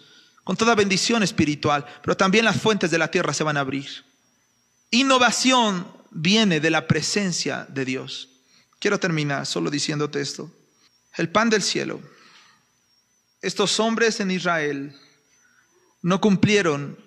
con 0.42 0.56
toda 0.56 0.74
bendición 0.74 1.22
espiritual, 1.22 1.86
pero 2.02 2.16
también 2.16 2.44
las 2.44 2.60
fuentes 2.60 2.90
de 2.90 2.98
la 2.98 3.10
tierra 3.10 3.32
se 3.32 3.44
van 3.44 3.56
a 3.56 3.60
abrir. 3.60 4.04
innovación 4.90 5.86
viene 6.10 6.58
de 6.58 6.70
la 6.70 6.88
presencia 6.88 7.66
de 7.68 7.84
Dios. 7.84 8.28
Quiero 8.80 8.98
terminar 8.98 9.46
solo 9.46 9.70
diciéndote 9.70 10.20
esto. 10.20 10.50
El 11.16 11.28
pan 11.28 11.50
del 11.50 11.62
cielo. 11.62 12.00
Estos 13.42 13.78
hombres 13.78 14.18
en 14.18 14.32
Israel 14.32 14.96
no 16.02 16.20
cumplieron 16.20 16.98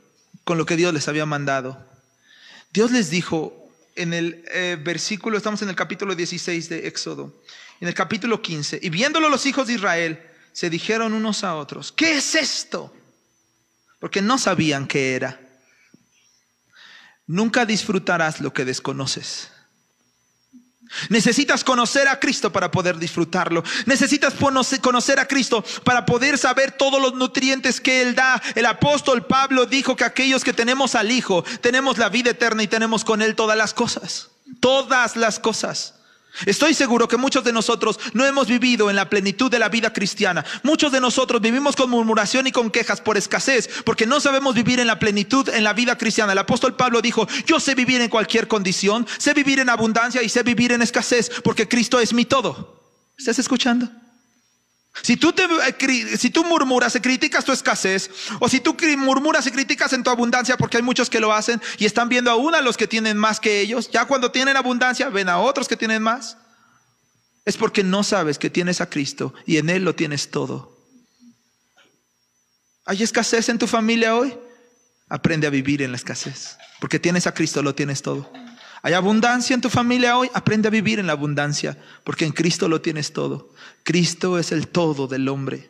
con 0.45 0.57
lo 0.57 0.65
que 0.65 0.77
Dios 0.77 0.93
les 0.93 1.07
había 1.07 1.25
mandado. 1.25 1.85
Dios 2.71 2.91
les 2.91 3.09
dijo 3.09 3.62
en 3.95 4.13
el 4.13 4.43
eh, 4.51 4.77
versículo, 4.81 5.37
estamos 5.37 5.61
en 5.61 5.69
el 5.69 5.75
capítulo 5.75 6.15
16 6.15 6.69
de 6.69 6.87
Éxodo, 6.87 7.41
en 7.79 7.87
el 7.87 7.93
capítulo 7.93 8.41
15, 8.41 8.79
y 8.81 8.89
viéndolo 8.89 9.29
los 9.29 9.45
hijos 9.45 9.67
de 9.67 9.73
Israel, 9.73 10.21
se 10.51 10.69
dijeron 10.69 11.13
unos 11.13 11.43
a 11.43 11.55
otros, 11.55 11.91
¿qué 11.91 12.17
es 12.17 12.35
esto? 12.35 12.93
Porque 13.99 14.21
no 14.21 14.37
sabían 14.37 14.87
qué 14.87 15.15
era. 15.15 15.39
Nunca 17.25 17.65
disfrutarás 17.65 18.41
lo 18.41 18.53
que 18.53 18.65
desconoces. 18.65 19.52
Necesitas 21.09 21.63
conocer 21.63 22.07
a 22.07 22.19
Cristo 22.19 22.51
para 22.51 22.71
poder 22.71 22.97
disfrutarlo. 22.97 23.63
Necesitas 23.85 24.33
conocer 24.81 25.19
a 25.19 25.27
Cristo 25.27 25.63
para 25.83 26.05
poder 26.05 26.37
saber 26.37 26.71
todos 26.71 27.01
los 27.01 27.13
nutrientes 27.13 27.81
que 27.81 28.01
Él 28.01 28.15
da. 28.15 28.41
El 28.55 28.65
apóstol 28.65 29.25
Pablo 29.25 29.65
dijo 29.65 29.95
que 29.95 30.03
aquellos 30.03 30.43
que 30.43 30.53
tenemos 30.53 30.95
al 30.95 31.11
Hijo, 31.11 31.43
tenemos 31.61 31.97
la 31.97 32.09
vida 32.09 32.31
eterna 32.31 32.63
y 32.63 32.67
tenemos 32.67 33.03
con 33.03 33.21
Él 33.21 33.35
todas 33.35 33.57
las 33.57 33.73
cosas. 33.73 34.29
Todas 34.59 35.15
las 35.15 35.39
cosas. 35.39 35.95
Estoy 36.45 36.73
seguro 36.73 37.07
que 37.07 37.17
muchos 37.17 37.43
de 37.43 37.53
nosotros 37.53 37.99
no 38.13 38.25
hemos 38.25 38.47
vivido 38.47 38.89
en 38.89 38.95
la 38.95 39.09
plenitud 39.09 39.51
de 39.51 39.59
la 39.59 39.69
vida 39.69 39.93
cristiana. 39.93 40.43
Muchos 40.63 40.91
de 40.91 40.99
nosotros 40.99 41.41
vivimos 41.41 41.75
con 41.75 41.89
murmuración 41.89 42.47
y 42.47 42.51
con 42.51 42.71
quejas 42.71 43.01
por 43.01 43.17
escasez, 43.17 43.69
porque 43.85 44.07
no 44.07 44.19
sabemos 44.19 44.55
vivir 44.55 44.79
en 44.79 44.87
la 44.87 44.99
plenitud 44.99 45.47
en 45.49 45.63
la 45.63 45.73
vida 45.73 45.97
cristiana. 45.97 46.33
El 46.33 46.39
apóstol 46.39 46.75
Pablo 46.75 47.01
dijo, 47.01 47.27
yo 47.45 47.59
sé 47.59 47.75
vivir 47.75 48.01
en 48.01 48.09
cualquier 48.09 48.47
condición, 48.47 49.07
sé 49.17 49.33
vivir 49.33 49.59
en 49.59 49.69
abundancia 49.69 50.23
y 50.23 50.29
sé 50.29 50.43
vivir 50.43 50.71
en 50.71 50.81
escasez, 50.81 51.29
porque 51.43 51.67
Cristo 51.67 51.99
es 51.99 52.13
mi 52.13 52.25
todo. 52.25 52.81
¿Estás 53.17 53.37
escuchando? 53.39 53.87
Si 55.01 55.17
tú, 55.17 55.33
te, 55.33 55.43
eh, 55.43 56.17
si 56.17 56.29
tú 56.29 56.43
murmuras 56.43 56.95
y 56.95 56.99
criticas 56.99 57.43
tu 57.43 57.51
escasez, 57.51 58.11
o 58.39 58.47
si 58.47 58.59
tú 58.59 58.77
murmuras 58.97 59.47
y 59.47 59.51
criticas 59.51 59.91
en 59.93 60.03
tu 60.03 60.11
abundancia, 60.11 60.55
porque 60.55 60.77
hay 60.77 60.83
muchos 60.83 61.09
que 61.09 61.19
lo 61.19 61.33
hacen 61.33 61.61
y 61.79 61.85
están 61.85 62.09
viendo 62.09 62.29
aún 62.29 62.53
a 62.53 62.61
los 62.61 62.77
que 62.77 62.87
tienen 62.87 63.17
más 63.17 63.39
que 63.39 63.59
ellos, 63.59 63.89
ya 63.89 64.05
cuando 64.05 64.31
tienen 64.31 64.55
abundancia 64.55 65.09
ven 65.09 65.29
a 65.29 65.39
otros 65.39 65.67
que 65.67 65.77
tienen 65.77 66.03
más, 66.03 66.37
es 67.43 67.57
porque 67.57 67.83
no 67.83 68.03
sabes 68.03 68.37
que 68.37 68.49
tienes 68.49 68.81
a 68.81 68.89
Cristo 68.89 69.33
y 69.45 69.57
en 69.57 69.69
Él 69.69 69.83
lo 69.83 69.95
tienes 69.95 70.29
todo. 70.29 70.77
¿Hay 72.85 73.01
escasez 73.01 73.49
en 73.49 73.57
tu 73.57 73.65
familia 73.65 74.15
hoy? 74.15 74.37
Aprende 75.09 75.47
a 75.47 75.49
vivir 75.49 75.81
en 75.81 75.91
la 75.91 75.97
escasez, 75.97 76.57
porque 76.79 76.99
tienes 76.99 77.25
a 77.25 77.33
Cristo, 77.33 77.63
lo 77.63 77.73
tienes 77.73 78.01
todo. 78.03 78.31
¿Hay 78.85 78.91
abundancia 78.91 79.53
en 79.53 79.61
tu 79.61 79.69
familia 79.69 80.17
hoy? 80.17 80.29
Aprende 80.33 80.67
a 80.67 80.71
vivir 80.71 80.99
en 80.99 81.07
la 81.07 81.13
abundancia, 81.13 81.77
porque 82.03 82.25
en 82.25 82.33
Cristo 82.33 82.67
lo 82.67 82.81
tienes 82.81 83.13
todo. 83.13 83.53
Cristo 83.83 84.37
es 84.37 84.51
el 84.51 84.67
todo 84.67 85.07
del 85.07 85.29
hombre. 85.29 85.69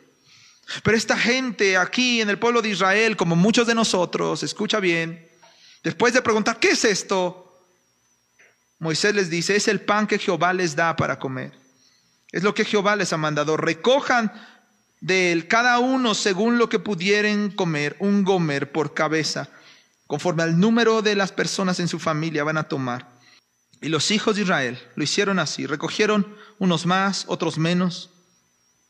Pero 0.82 0.96
esta 0.96 1.16
gente 1.16 1.76
aquí 1.76 2.20
en 2.20 2.28
el 2.28 2.40
pueblo 2.40 2.60
de 2.60 2.70
Israel, 2.70 3.16
como 3.16 3.36
muchos 3.36 3.68
de 3.68 3.74
nosotros, 3.76 4.42
escucha 4.42 4.80
bien, 4.80 5.28
después 5.84 6.12
de 6.12 6.22
preguntar, 6.22 6.58
¿qué 6.58 6.70
es 6.70 6.84
esto? 6.84 7.62
Moisés 8.80 9.14
les 9.14 9.30
dice, 9.30 9.54
es 9.54 9.68
el 9.68 9.80
pan 9.80 10.08
que 10.08 10.18
Jehová 10.18 10.52
les 10.52 10.74
da 10.74 10.96
para 10.96 11.20
comer. 11.20 11.52
Es 12.32 12.42
lo 12.42 12.52
que 12.52 12.64
Jehová 12.64 12.96
les 12.96 13.12
ha 13.12 13.16
mandado. 13.16 13.56
Recojan 13.56 14.32
de 15.00 15.30
él 15.30 15.46
cada 15.46 15.78
uno 15.78 16.16
según 16.16 16.58
lo 16.58 16.68
que 16.68 16.80
pudieren 16.80 17.52
comer, 17.52 17.94
un 18.00 18.24
gomer 18.24 18.72
por 18.72 18.92
cabeza 18.92 19.50
conforme 20.06 20.42
al 20.42 20.58
número 20.58 21.02
de 21.02 21.16
las 21.16 21.32
personas 21.32 21.80
en 21.80 21.88
su 21.88 21.98
familia 21.98 22.44
van 22.44 22.58
a 22.58 22.68
tomar. 22.68 23.08
Y 23.80 23.88
los 23.88 24.10
hijos 24.10 24.36
de 24.36 24.42
Israel 24.42 24.78
lo 24.96 25.04
hicieron 25.04 25.38
así, 25.38 25.66
recogieron 25.66 26.34
unos 26.58 26.86
más, 26.86 27.24
otros 27.28 27.58
menos, 27.58 28.10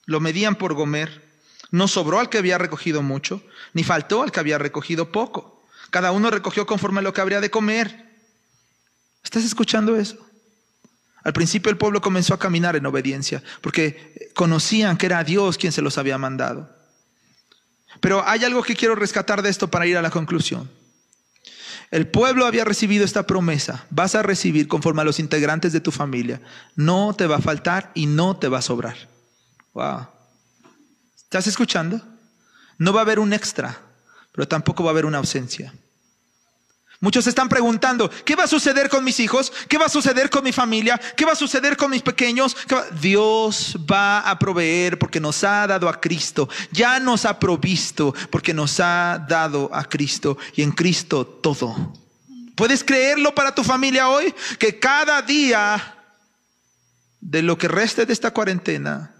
lo 0.06 0.20
medían 0.20 0.56
por 0.56 0.74
Gomer, 0.74 1.24
no 1.70 1.88
sobró 1.88 2.20
al 2.20 2.28
que 2.28 2.38
había 2.38 2.58
recogido 2.58 3.02
mucho, 3.02 3.42
ni 3.72 3.82
faltó 3.82 4.22
al 4.22 4.30
que 4.30 4.40
había 4.40 4.58
recogido 4.58 5.10
poco. 5.10 5.66
Cada 5.90 6.12
uno 6.12 6.30
recogió 6.30 6.66
conforme 6.66 7.00
a 7.00 7.02
lo 7.02 7.12
que 7.12 7.20
habría 7.20 7.40
de 7.40 7.50
comer. 7.50 8.12
¿Estás 9.22 9.44
escuchando 9.44 9.96
eso? 9.96 10.16
Al 11.24 11.32
principio 11.32 11.70
el 11.70 11.78
pueblo 11.78 12.00
comenzó 12.00 12.34
a 12.34 12.38
caminar 12.38 12.76
en 12.76 12.84
obediencia, 12.86 13.42
porque 13.62 14.30
conocían 14.34 14.98
que 14.98 15.06
era 15.06 15.24
Dios 15.24 15.56
quien 15.56 15.72
se 15.72 15.82
los 15.82 15.96
había 15.96 16.18
mandado. 16.18 16.70
Pero 18.00 18.26
hay 18.26 18.44
algo 18.44 18.62
que 18.62 18.76
quiero 18.76 18.94
rescatar 18.94 19.40
de 19.40 19.48
esto 19.48 19.68
para 19.68 19.86
ir 19.86 19.96
a 19.96 20.02
la 20.02 20.10
conclusión. 20.10 20.70
El 21.90 22.08
pueblo 22.08 22.46
había 22.46 22.64
recibido 22.64 23.04
esta 23.04 23.26
promesa. 23.26 23.86
Vas 23.90 24.14
a 24.14 24.22
recibir 24.22 24.68
conforme 24.68 25.02
a 25.02 25.04
los 25.04 25.20
integrantes 25.20 25.72
de 25.72 25.80
tu 25.80 25.90
familia. 25.90 26.40
No 26.76 27.14
te 27.14 27.26
va 27.26 27.36
a 27.36 27.42
faltar 27.42 27.90
y 27.94 28.06
no 28.06 28.36
te 28.36 28.48
va 28.48 28.58
a 28.58 28.62
sobrar. 28.62 28.96
Wow. 29.72 30.06
¿Estás 31.16 31.46
escuchando? 31.46 32.00
No 32.78 32.92
va 32.92 33.00
a 33.00 33.02
haber 33.02 33.18
un 33.18 33.32
extra, 33.32 33.78
pero 34.32 34.48
tampoco 34.48 34.84
va 34.84 34.90
a 34.90 34.92
haber 34.92 35.06
una 35.06 35.18
ausencia. 35.18 35.72
Muchos 37.00 37.26
están 37.26 37.48
preguntando, 37.48 38.10
¿qué 38.24 38.36
va 38.36 38.44
a 38.44 38.48
suceder 38.48 38.88
con 38.88 39.04
mis 39.04 39.20
hijos? 39.20 39.52
¿Qué 39.68 39.78
va 39.78 39.86
a 39.86 39.90
suceder 39.90 40.30
con 40.30 40.44
mi 40.44 40.52
familia? 40.52 41.00
¿Qué 41.16 41.24
va 41.24 41.32
a 41.32 41.36
suceder 41.36 41.76
con 41.76 41.90
mis 41.90 42.02
pequeños? 42.02 42.56
Dios 43.00 43.76
va 43.90 44.20
a 44.20 44.38
proveer 44.38 44.98
porque 44.98 45.20
nos 45.20 45.42
ha 45.44 45.66
dado 45.66 45.88
a 45.88 46.00
Cristo. 46.00 46.48
Ya 46.70 47.00
nos 47.00 47.24
ha 47.24 47.38
provisto 47.38 48.14
porque 48.30 48.54
nos 48.54 48.80
ha 48.80 49.24
dado 49.28 49.70
a 49.72 49.84
Cristo 49.84 50.38
y 50.54 50.62
en 50.62 50.72
Cristo 50.72 51.26
todo. 51.26 51.92
¿Puedes 52.54 52.84
creerlo 52.84 53.34
para 53.34 53.54
tu 53.54 53.64
familia 53.64 54.08
hoy? 54.08 54.32
Que 54.58 54.78
cada 54.78 55.20
día 55.22 55.96
de 57.20 57.42
lo 57.42 57.58
que 57.58 57.68
reste 57.68 58.06
de 58.06 58.12
esta 58.12 58.32
cuarentena, 58.32 59.13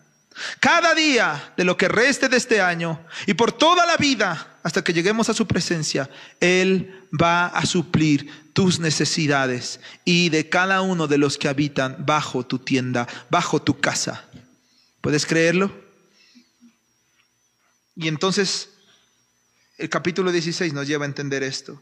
cada 0.60 0.94
día 0.94 1.52
de 1.56 1.64
lo 1.64 1.76
que 1.76 1.88
reste 1.88 2.28
de 2.28 2.36
este 2.36 2.60
año 2.60 3.00
y 3.26 3.34
por 3.34 3.52
toda 3.52 3.86
la 3.86 3.96
vida 3.96 4.58
hasta 4.62 4.82
que 4.82 4.92
lleguemos 4.92 5.28
a 5.28 5.34
su 5.34 5.46
presencia, 5.46 6.10
Él 6.40 7.08
va 7.12 7.46
a 7.46 7.66
suplir 7.66 8.48
tus 8.52 8.80
necesidades 8.80 9.80
y 10.04 10.30
de 10.30 10.48
cada 10.48 10.80
uno 10.80 11.06
de 11.06 11.18
los 11.18 11.38
que 11.38 11.48
habitan 11.48 12.04
bajo 12.06 12.46
tu 12.46 12.58
tienda, 12.58 13.06
bajo 13.30 13.60
tu 13.60 13.80
casa. 13.80 14.24
¿Puedes 15.00 15.26
creerlo? 15.26 15.70
Y 17.96 18.08
entonces 18.08 18.70
el 19.78 19.88
capítulo 19.88 20.32
16 20.32 20.72
nos 20.72 20.86
lleva 20.86 21.04
a 21.04 21.08
entender 21.08 21.42
esto. 21.42 21.80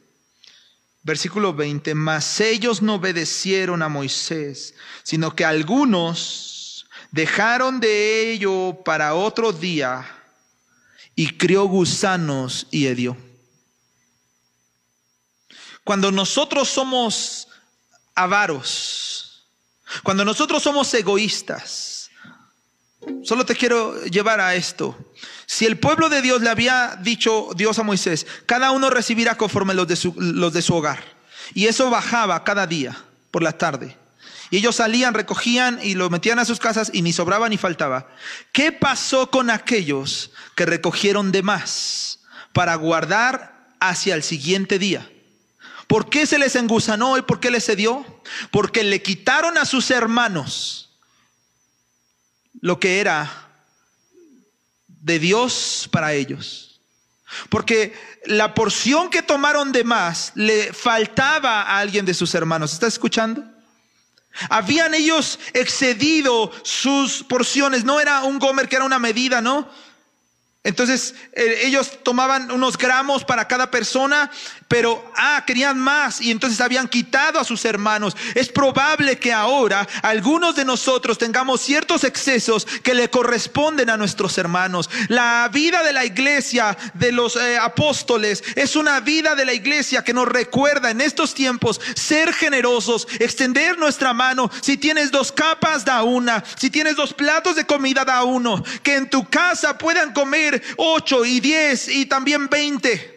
Versículo 1.05 1.53
20, 1.53 1.95
mas 1.95 2.41
ellos 2.41 2.81
no 2.81 2.95
obedecieron 2.95 3.83
a 3.83 3.89
Moisés, 3.89 4.75
sino 5.03 5.35
que 5.35 5.45
algunos 5.45 6.62
dejaron 7.13 7.79
de 7.79 8.33
ello 8.33 8.83
para 8.85 9.15
otro 9.15 9.53
día 9.53 10.05
y 11.15 11.37
crió 11.37 11.65
gusanos 11.65 12.67
y 12.71 12.87
hedió. 12.87 13.17
Cuando 15.85 16.11
nosotros 16.11 16.69
somos 16.69 17.49
avaros, 18.15 19.45
cuando 20.03 20.25
nosotros 20.25 20.63
somos 20.63 20.93
egoístas, 20.95 22.11
solo 23.23 23.45
te 23.45 23.55
quiero 23.55 24.05
llevar 24.05 24.41
a 24.41 24.55
esto. 24.55 24.97
Si 25.45 25.67
el 25.67 25.79
pueblo 25.79 26.09
de 26.09 26.23
Dios 26.23 26.41
le 26.41 26.49
había 26.49 26.99
dicho 27.03 27.51
Dios 27.55 27.79
a 27.79 27.83
Moisés, 27.83 28.27
cada 28.47 28.71
uno 28.71 28.89
recibirá 28.89 29.37
conforme 29.37 29.75
los 29.75 29.87
de 29.87 29.97
su, 29.97 30.15
los 30.17 30.53
de 30.53 30.63
su 30.63 30.75
hogar. 30.75 31.05
Y 31.53 31.67
eso 31.67 31.91
bajaba 31.91 32.43
cada 32.43 32.67
día 32.67 32.97
por 33.31 33.43
la 33.43 33.53
tarde. 33.53 34.02
Y 34.53 34.59
ellos 34.59 34.77
salían, 34.77 35.15
recogían 35.15 35.81
y 35.83 35.95
lo 35.95 36.11
metían 36.11 36.39
a 36.39 36.45
sus 36.45 36.59
casas 36.59 36.91
y 36.93 37.01
ni 37.01 37.15
sobraba 37.15 37.49
ni 37.49 37.57
faltaba. 37.57 38.07
¿Qué 38.53 38.71
pasó 38.71 39.31
con 39.31 39.49
aquellos 39.49 40.31
que 40.55 40.67
recogieron 40.67 41.33
de 41.33 41.43
más 41.43 42.21
para 42.53 42.75
guardar 42.75 43.71
hacia 43.81 44.15
el 44.15 44.23
siguiente 44.23 44.79
día? 44.79 45.11
¿Por 45.87 46.11
qué 46.11 46.27
se 46.27 46.39
les 46.39 46.55
engusanó 46.55 47.17
y 47.17 47.23
por 47.23 47.41
qué 47.41 47.51
les 47.51 47.65
cedió? 47.65 48.05
Porque 48.51 48.85
le 48.85 49.01
quitaron 49.01 49.57
a 49.57 49.65
sus 49.65 49.91
hermanos 49.91 50.99
lo 52.61 52.79
que 52.79 53.01
era 53.01 53.49
de 54.87 55.19
Dios 55.19 55.89
para 55.91 56.13
ellos. 56.13 56.83
Porque 57.49 57.95
la 58.27 58.53
porción 58.53 59.09
que 59.09 59.23
tomaron 59.23 59.73
de 59.73 59.85
más 59.85 60.33
le 60.35 60.75
faltaba 60.75 61.63
a 61.63 61.79
alguien 61.79 62.05
de 62.05 62.13
sus 62.13 62.35
hermanos. 62.35 62.75
¿Estás 62.75 62.93
escuchando? 62.93 63.51
Habían 64.49 64.95
ellos 64.95 65.39
excedido 65.53 66.51
sus 66.63 67.23
porciones. 67.25 67.85
No 67.85 68.01
era 68.01 68.23
un 68.25 68.39
gomer 68.39 68.69
que 68.69 68.77
era 68.77 68.85
una 68.85 68.99
medida, 68.99 69.41
¿no? 69.41 69.69
Entonces 70.65 71.17
eh, 71.33 71.63
ellos 71.65 71.99
tomaban 72.05 72.53
unos 72.53 72.79
gramos 72.79 73.25
para 73.25 73.49
cada 73.49 73.69
persona, 73.69 74.31
pero 74.69 75.11
ah, 75.17 75.43
querían 75.45 75.77
más 75.77 76.21
y 76.21 76.31
entonces 76.31 76.61
habían 76.61 76.87
quitado 76.87 77.41
a 77.41 77.45
sus 77.45 77.65
hermanos. 77.65 78.17
Es 78.37 78.49
probable 78.49 79.19
que 79.19 79.33
ahora 79.33 79.89
algunos 80.03 80.55
de 80.55 80.65
nosotros 80.65 81.19
tengamos 81.19 81.63
ciertos 81.63 82.05
excesos 82.05 82.65
que 82.65 82.95
le 82.95 83.11
corresponden 83.11 83.91
a 83.91 83.97
nuestros 83.97 84.39
hermanos. 84.39 84.89
La 85.09 85.51
vida 85.53 85.83
de 85.83 85.93
la 85.93 86.05
iglesia 86.05 86.79
de 86.95 87.11
los 87.11 87.35
eh, 87.35 87.59
apóstoles 87.59 88.45
es 88.55 88.77
una 88.77 89.01
vida 89.01 89.35
de 89.35 89.45
la 89.45 89.55
iglesia 89.55 90.05
que 90.05 90.15
nos 90.15 90.29
recuerda 90.29 90.93
en 90.93 91.01
estos 91.01 91.35
tiempos 91.35 91.81
ser 91.97 92.33
generosos, 92.33 93.09
extender 93.19 93.79
nuestra 93.79 94.15
mano. 94.15 94.49
Si 94.61 94.77
tienes 94.77 95.11
dos 95.11 95.33
capas, 95.33 95.85
da 95.85 96.05
una. 96.05 96.45
Si 96.57 96.71
tienes 96.71 96.95
dos 96.95 97.13
platos 97.13 97.57
de 97.57 97.67
comida, 97.67 98.05
da 98.05 98.23
uno. 98.23 98.63
Que 98.85 98.95
en 98.95 99.11
tu 99.11 99.29
casa 99.29 99.77
puedan 99.77 100.13
comer 100.13 100.52
8 100.77 101.25
y 101.25 101.41
10 101.41 101.89
y 101.89 102.07
también 102.07 102.49
20. 102.49 103.12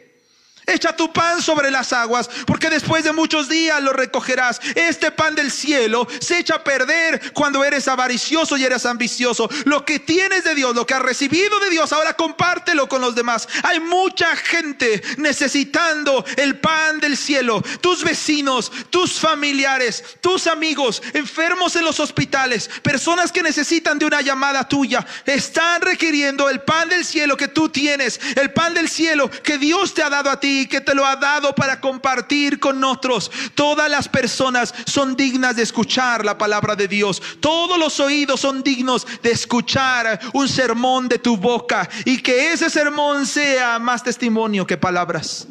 Echa 0.67 0.95
tu 0.95 1.13
pan 1.13 1.41
sobre 1.41 1.69
las 1.69 1.93
aguas, 1.93 2.29
porque 2.47 2.69
después 2.69 3.03
de 3.03 3.11
muchos 3.11 3.47
días 3.47 3.81
lo 3.83 3.93
recogerás. 3.93 4.59
Este 4.73 5.11
pan 5.11 5.35
del 5.35 5.51
cielo 5.51 6.07
se 6.19 6.39
echa 6.39 6.55
a 6.55 6.63
perder 6.63 7.33
cuando 7.33 7.63
eres 7.63 7.87
avaricioso 7.87 8.57
y 8.57 8.63
eres 8.63 8.85
ambicioso. 8.85 9.47
Lo 9.65 9.85
que 9.85 9.99
tienes 9.99 10.43
de 10.43 10.55
Dios, 10.55 10.75
lo 10.75 10.85
que 10.85 10.95
has 10.95 11.01
recibido 11.01 11.59
de 11.59 11.69
Dios, 11.69 11.93
ahora 11.93 12.15
compártelo 12.15 12.89
con 12.89 13.01
los 13.01 13.13
demás. 13.13 13.47
Hay 13.63 13.79
mucha 13.79 14.35
gente 14.35 15.03
necesitando 15.17 16.25
el 16.35 16.59
pan 16.59 16.99
del 16.99 17.15
cielo. 17.15 17.61
Tus 17.81 18.03
vecinos, 18.03 18.71
tus 18.89 19.19
familiares, 19.19 20.03
tus 20.21 20.47
amigos, 20.47 21.03
enfermos 21.13 21.75
en 21.75 21.85
los 21.85 21.99
hospitales, 21.99 22.69
personas 22.81 23.31
que 23.31 23.43
necesitan 23.43 23.99
de 23.99 24.05
una 24.05 24.21
llamada 24.21 24.67
tuya, 24.67 25.05
están 25.25 25.81
requiriendo 25.81 26.49
el 26.49 26.61
pan 26.61 26.89
del 26.89 27.05
cielo 27.05 27.37
que 27.37 27.49
tú 27.49 27.69
tienes, 27.69 28.19
el 28.35 28.51
pan 28.51 28.73
del 28.73 28.89
cielo 28.89 29.29
que 29.29 29.59
Dios 29.59 29.93
te 29.93 30.01
ha 30.01 30.09
dado 30.09 30.31
a 30.31 30.39
ti 30.39 30.54
que 30.65 30.79
te 30.81 30.95
lo 30.95 31.05
ha 31.05 31.15
dado 31.15 31.53
para 31.53 31.81
compartir 31.81 32.59
con 32.59 32.83
otros. 32.83 33.29
Todas 33.53 33.89
las 33.89 34.07
personas 34.07 34.73
son 34.85 35.15
dignas 35.15 35.55
de 35.55 35.63
escuchar 35.63 36.23
la 36.23 36.37
palabra 36.37 36.75
de 36.75 36.87
Dios. 36.87 37.21
Todos 37.39 37.77
los 37.77 37.99
oídos 37.99 38.39
son 38.39 38.63
dignos 38.63 39.05
de 39.21 39.31
escuchar 39.31 40.19
un 40.33 40.47
sermón 40.47 41.09
de 41.09 41.19
tu 41.19 41.35
boca 41.35 41.89
y 42.05 42.21
que 42.21 42.53
ese 42.53 42.69
sermón 42.69 43.25
sea 43.25 43.77
más 43.79 44.03
testimonio 44.03 44.65
que 44.65 44.77
palabras. 44.77 45.47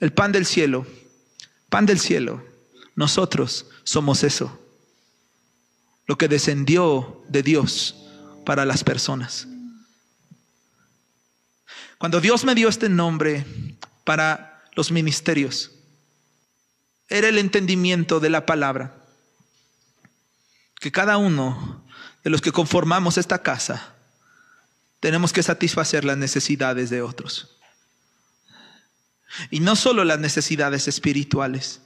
El 0.00 0.12
pan 0.12 0.32
del 0.32 0.46
cielo, 0.46 0.86
pan 1.68 1.86
del 1.86 1.98
cielo. 1.98 2.44
Nosotros 2.94 3.66
somos 3.84 4.22
eso. 4.22 4.58
Lo 6.06 6.18
que 6.18 6.28
descendió 6.28 7.22
de 7.28 7.42
Dios 7.42 7.94
para 8.44 8.64
las 8.64 8.82
personas. 8.84 9.46
Cuando 11.98 12.20
Dios 12.20 12.44
me 12.44 12.54
dio 12.54 12.68
este 12.68 12.88
nombre, 12.88 13.44
para 14.08 14.64
los 14.74 14.90
ministerios. 14.90 15.70
Era 17.10 17.28
el 17.28 17.36
entendimiento 17.36 18.20
de 18.20 18.30
la 18.30 18.46
palabra. 18.46 19.04
Que 20.80 20.90
cada 20.90 21.18
uno 21.18 21.84
de 22.24 22.30
los 22.30 22.40
que 22.40 22.50
conformamos 22.50 23.18
esta 23.18 23.42
casa 23.42 23.94
tenemos 25.00 25.34
que 25.34 25.42
satisfacer 25.42 26.06
las 26.06 26.16
necesidades 26.16 26.88
de 26.88 27.02
otros. 27.02 27.58
Y 29.50 29.60
no 29.60 29.76
solo 29.76 30.04
las 30.04 30.18
necesidades 30.18 30.88
espirituales, 30.88 31.82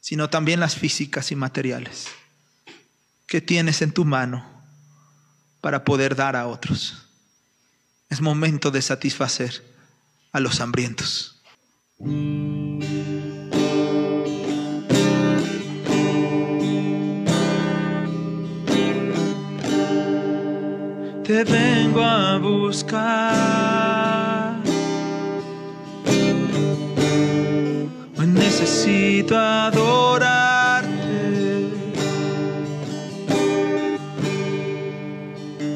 sino 0.00 0.28
también 0.28 0.58
las 0.58 0.74
físicas 0.74 1.30
y 1.30 1.36
materiales 1.36 2.08
que 3.28 3.40
tienes 3.40 3.82
en 3.82 3.92
tu 3.92 4.04
mano 4.04 4.44
para 5.60 5.84
poder 5.84 6.16
dar 6.16 6.34
a 6.34 6.48
otros. 6.48 7.06
Es 8.10 8.20
momento 8.20 8.72
de 8.72 8.82
satisfacer 8.82 9.73
a 10.34 10.40
los 10.40 10.60
hambrientos. 10.60 11.40
Te 21.24 21.44
vengo 21.44 22.02
a 22.02 22.38
buscar. 22.38 23.34
Hoy 28.18 28.26
necesito 28.26 29.38
adorarte. 29.38 30.90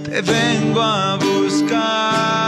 Te 0.05 0.21
vengo 0.21 0.83
a 0.83 1.17
buscar. 1.17 2.48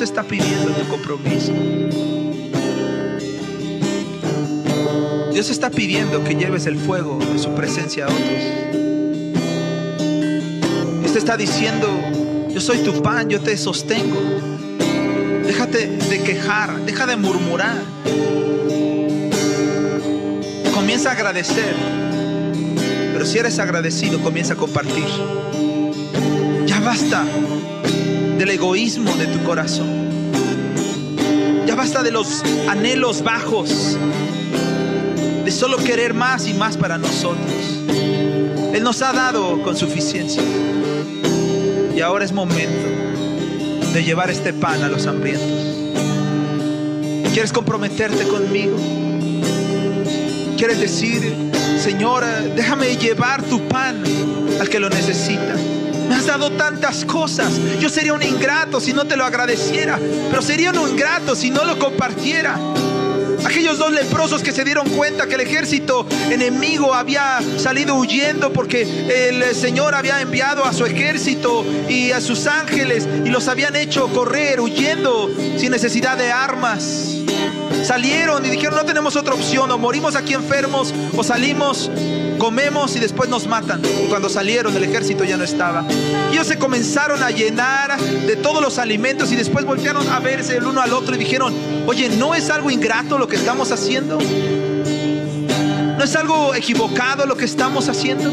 Está 0.00 0.22
pidiendo 0.22 0.72
tu 0.72 0.88
compromiso. 0.88 1.52
Dios 5.32 5.50
está 5.50 5.70
pidiendo 5.70 6.22
que 6.24 6.34
lleves 6.34 6.66
el 6.66 6.76
fuego 6.76 7.18
de 7.32 7.38
su 7.38 7.54
presencia 7.54 8.06
a 8.06 8.08
otros. 8.08 8.42
Dios 11.00 11.12
te 11.12 11.18
está 11.18 11.36
diciendo, 11.36 11.88
yo 12.50 12.60
soy 12.60 12.78
tu 12.78 13.02
pan, 13.02 13.28
yo 13.28 13.40
te 13.40 13.56
sostengo. 13.56 14.20
Déjate 15.46 15.86
de 15.86 16.22
quejar, 16.22 16.84
deja 16.84 17.06
de 17.06 17.16
murmurar. 17.16 17.76
Comienza 20.74 21.10
a 21.10 21.12
agradecer. 21.12 21.74
Pero 23.12 23.24
si 23.24 23.38
eres 23.38 23.58
agradecido, 23.58 24.20
comienza 24.20 24.54
a 24.54 24.56
compartir. 24.56 25.06
Ya 26.66 26.80
basta 26.80 27.24
egoísmo 28.50 29.14
de 29.16 29.26
tu 29.26 29.42
corazón. 29.44 29.86
Ya 31.66 31.74
basta 31.74 32.02
de 32.02 32.10
los 32.10 32.42
anhelos 32.68 33.22
bajos, 33.22 33.96
de 35.44 35.50
solo 35.50 35.78
querer 35.78 36.14
más 36.14 36.46
y 36.46 36.54
más 36.54 36.76
para 36.76 36.98
nosotros. 36.98 37.50
Él 38.74 38.82
nos 38.82 39.02
ha 39.02 39.12
dado 39.12 39.62
con 39.62 39.76
suficiencia. 39.76 40.42
Y 41.94 42.00
ahora 42.00 42.24
es 42.24 42.32
momento 42.32 42.88
de 43.92 44.04
llevar 44.04 44.30
este 44.30 44.52
pan 44.52 44.82
a 44.82 44.88
los 44.88 45.06
hambrientos. 45.06 45.76
¿Quieres 47.32 47.52
comprometerte 47.52 48.28
conmigo? 48.28 48.76
¿Quieres 50.56 50.80
decir, 50.80 51.22
Señor, 51.78 52.24
déjame 52.54 52.96
llevar 52.96 53.42
tu 53.42 53.66
pan 53.68 54.02
al 54.60 54.68
que 54.68 54.78
lo 54.78 54.88
necesita? 54.88 55.54
Me 56.08 56.14
has 56.14 56.26
dado 56.26 56.50
tantas 56.52 57.04
cosas. 57.04 57.52
Yo 57.80 57.88
sería 57.88 58.12
un 58.12 58.22
ingrato 58.22 58.80
si 58.80 58.92
no 58.92 59.04
te 59.04 59.16
lo 59.16 59.24
agradeciera, 59.24 59.98
pero 60.30 60.42
sería 60.42 60.70
un 60.70 60.90
ingrato 60.90 61.34
si 61.34 61.50
no 61.50 61.64
lo 61.64 61.78
compartiera. 61.78 62.58
Aquellos 63.44 63.78
dos 63.78 63.92
leprosos 63.92 64.42
que 64.42 64.50
se 64.50 64.64
dieron 64.64 64.88
cuenta 64.90 65.26
que 65.26 65.34
el 65.34 65.42
ejército 65.42 66.06
enemigo 66.30 66.94
había 66.94 67.40
salido 67.58 67.94
huyendo 67.94 68.52
porque 68.52 68.82
el 68.82 69.54
Señor 69.54 69.94
había 69.94 70.20
enviado 70.20 70.64
a 70.64 70.72
su 70.72 70.84
ejército 70.84 71.64
y 71.88 72.10
a 72.10 72.20
sus 72.20 72.46
ángeles 72.46 73.06
y 73.24 73.28
los 73.28 73.46
habían 73.46 73.76
hecho 73.76 74.08
correr 74.08 74.60
huyendo 74.60 75.30
sin 75.58 75.70
necesidad 75.70 76.16
de 76.16 76.32
armas. 76.32 77.16
Salieron 77.84 78.44
y 78.44 78.50
dijeron, 78.50 78.74
no 78.74 78.84
tenemos 78.84 79.14
otra 79.14 79.34
opción, 79.34 79.70
o 79.70 79.78
morimos 79.78 80.16
aquí 80.16 80.34
enfermos, 80.34 80.92
o 81.16 81.22
salimos, 81.22 81.88
comemos 82.38 82.94
y 82.96 83.00
después 83.00 83.28
nos 83.28 83.46
matan. 83.46 83.82
Cuando 84.08 84.28
salieron 84.28 84.76
el 84.76 84.84
ejército 84.84 85.24
ya 85.24 85.36
no 85.36 85.44
estaba. 85.44 85.84
ellos 86.30 86.46
se 86.46 86.58
comenzaron 86.58 87.22
a 87.22 87.30
llenar 87.30 87.98
de 87.98 88.36
todos 88.36 88.62
los 88.62 88.78
alimentos 88.78 89.32
y 89.32 89.36
después 89.36 89.64
voltearon 89.64 90.08
a 90.08 90.20
verse 90.20 90.56
el 90.56 90.66
uno 90.66 90.80
al 90.80 90.92
otro 90.92 91.14
y 91.14 91.18
dijeron, 91.18 91.54
oye, 91.86 92.08
¿no 92.10 92.34
es 92.34 92.50
algo 92.50 92.70
ingrato 92.70 93.18
lo 93.18 93.28
que 93.28 93.36
estamos 93.36 93.72
haciendo? 93.72 94.18
¿No 95.96 96.04
es 96.04 96.14
algo 96.14 96.54
equivocado 96.54 97.26
lo 97.26 97.36
que 97.36 97.46
estamos 97.46 97.88
haciendo? 97.88 98.30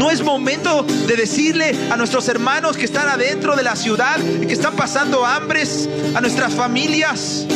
No 0.00 0.10
es 0.10 0.22
momento 0.22 0.82
de 0.82 1.14
decirle 1.14 1.76
a 1.90 1.96
nuestros 1.96 2.26
hermanos 2.28 2.78
que 2.78 2.86
están 2.86 3.06
adentro 3.06 3.54
de 3.54 3.62
la 3.62 3.76
ciudad 3.76 4.18
y 4.18 4.46
que 4.46 4.54
están 4.54 4.74
pasando 4.74 5.26
hambres, 5.26 5.90
a 6.14 6.22
nuestras 6.22 6.54
familias, 6.54 7.46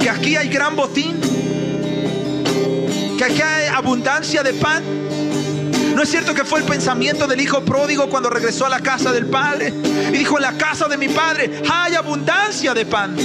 que 0.00 0.08
aquí 0.08 0.36
hay 0.36 0.48
gran 0.48 0.76
botín, 0.76 1.18
aquí 3.26 3.42
hay 3.42 3.66
abundancia 3.68 4.42
de 4.42 4.52
pan. 4.54 4.82
¿No 5.94 6.02
es 6.02 6.10
cierto 6.10 6.34
que 6.34 6.44
fue 6.44 6.60
el 6.60 6.66
pensamiento 6.66 7.26
del 7.26 7.40
hijo 7.40 7.64
pródigo 7.64 8.08
cuando 8.08 8.28
regresó 8.28 8.66
a 8.66 8.68
la 8.68 8.80
casa 8.80 9.12
del 9.12 9.26
padre? 9.26 9.72
Y 10.12 10.18
dijo, 10.18 10.36
en 10.36 10.42
la 10.42 10.52
casa 10.52 10.88
de 10.88 10.96
mi 10.96 11.08
padre 11.08 11.62
hay 11.70 11.94
abundancia 11.94 12.74
de 12.74 12.86
pan. 12.86 13.16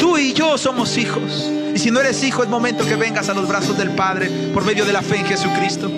Tú 0.00 0.18
y 0.18 0.32
yo 0.32 0.56
somos 0.58 0.96
hijos. 0.96 1.50
Y 1.74 1.78
si 1.78 1.90
no 1.90 2.00
eres 2.00 2.22
hijo, 2.22 2.42
es 2.42 2.48
momento 2.48 2.86
que 2.86 2.96
vengas 2.96 3.28
a 3.28 3.34
los 3.34 3.48
brazos 3.48 3.76
del 3.76 3.90
Padre 3.90 4.30
por 4.54 4.64
medio 4.64 4.84
de 4.84 4.92
la 4.92 5.02
fe 5.02 5.16
en 5.16 5.26
Jesucristo. 5.26 5.90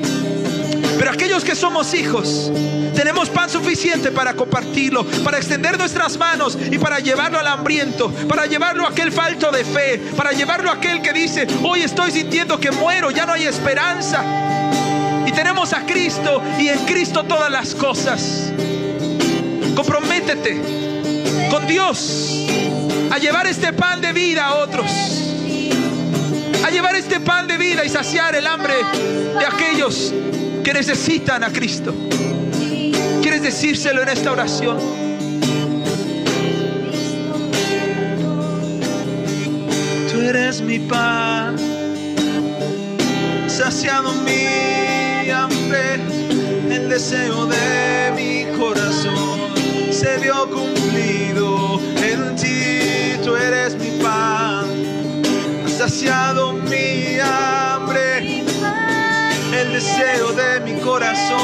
Pero 0.99 1.11
aquellos 1.11 1.45
que 1.45 1.55
somos 1.55 1.93
hijos, 1.95 2.51
tenemos 2.95 3.29
pan 3.29 3.51
suficiente 3.51 4.11
para 4.11 4.35
compartirlo, 4.35 5.05
para 5.23 5.37
extender 5.37 5.79
nuestras 5.79 6.17
manos 6.17 6.57
y 6.71 6.79
para 6.79 6.99
llevarlo 7.01 7.39
al 7.39 7.47
hambriento, 7.47 8.11
para 8.29 8.47
llevarlo 8.47 8.87
a 8.87 8.91
aquel 8.91 9.13
falto 9.13 9.51
de 9.53 9.65
fe, 9.65 9.99
para 10.17 10.33
llevarlo 10.33 10.71
a 10.71 10.75
aquel 10.75 11.03
que 11.03 11.13
dice, 11.13 11.47
hoy 11.63 11.83
estoy 11.83 12.11
sintiendo 12.11 12.59
que 12.59 12.71
muero, 12.71 13.11
ya 13.11 13.27
no 13.27 13.35
hay 13.35 13.47
esperanza. 13.47 14.25
Y 15.27 15.33
tenemos 15.33 15.73
a 15.73 15.85
Cristo 15.85 16.43
y 16.59 16.69
en 16.69 16.79
Cristo 16.87 17.25
todas 17.25 17.51
las 17.51 17.75
cosas. 17.75 18.53
Comprométete 19.75 20.61
con 21.51 21.67
Dios 21.67 22.47
a 23.11 23.19
llevar 23.19 23.47
este 23.47 23.73
pan 23.73 24.01
de 24.01 24.13
vida 24.13 24.47
a 24.47 24.55
otros. 24.55 24.91
A 26.65 26.71
llevar 26.71 26.97
este 26.97 27.21
pan 27.21 27.47
de 27.47 27.59
vida 27.59 27.85
y 27.85 27.89
saciar 27.89 28.35
el 28.35 28.47
hambre 28.47 28.75
de 29.39 29.47
aquellos 29.47 30.13
que 30.67 30.75
necesitan 30.75 31.45
a 31.45 31.53
Cristo. 31.53 31.95
¿Quieres 33.23 33.41
decírselo 33.41 34.03
en 34.03 34.09
esta 34.09 34.33
oración? 34.33 34.79
Tú 40.11 40.21
eres 40.23 40.61
mi 40.63 40.81
pan, 40.81 41.55
saciado 43.47 44.13
mi 44.25 45.31
hambre, 45.31 46.01
el 46.69 46.89
deseo 46.89 47.47
de 47.47 48.13
mi 48.17 48.59
corazón 48.59 49.39
se 49.93 50.19
vio 50.19 50.51
cumplido 50.51 51.81
en 52.03 52.35
ti. 52.35 53.23
Tú 53.23 53.37
eres 53.37 53.77
mi 53.77 54.03
pan, 54.03 54.67
saciado 55.69 56.55
mi 56.55 57.21
hambre 57.21 57.66
el 59.55 59.73
deseo 59.73 60.33
de 60.33 60.61
mi 60.61 60.81
corazón 60.81 61.37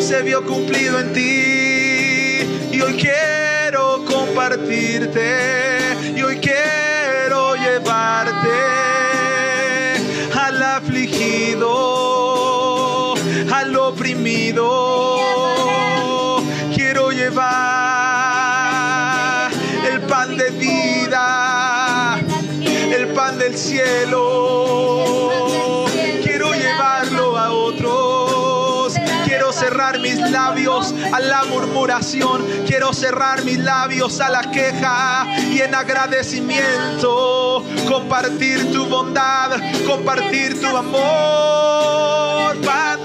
se 0.00 0.22
vio 0.22 0.44
cumplido 0.44 1.00
en 1.00 1.12
ti 1.12 2.40
y 2.72 2.80
hoy 2.80 2.94
quiero 2.94 4.04
compartirte 4.04 5.96
y 6.14 6.22
hoy 6.22 6.36
quiero 6.38 7.56
llevarte 7.56 8.48
al 10.34 10.62
afligido, 10.62 11.64
al 13.52 13.76
oprimido. 13.76 15.22
Quiero 16.74 17.10
llevar 17.10 17.46
el 19.90 20.00
pan 20.02 20.36
de 20.36 20.50
vida, 20.50 22.20
el 22.92 23.08
pan 23.08 23.38
del 23.38 23.56
cielo 23.56 25.45
cerrar 29.76 30.00
mis 30.00 30.18
labios 30.30 30.94
a 31.12 31.20
la 31.20 31.44
murmuración. 31.44 32.42
Quiero 32.66 32.94
cerrar 32.94 33.44
mis 33.44 33.58
labios 33.58 34.20
a 34.20 34.30
la 34.30 34.50
queja 34.50 35.26
y 35.52 35.60
en 35.60 35.74
agradecimiento 35.74 37.62
compartir 37.86 38.72
tu 38.72 38.86
bondad, 38.86 39.50
compartir 39.86 40.58
tu 40.58 40.74
amor. 40.74 42.56
Pan 42.64 42.95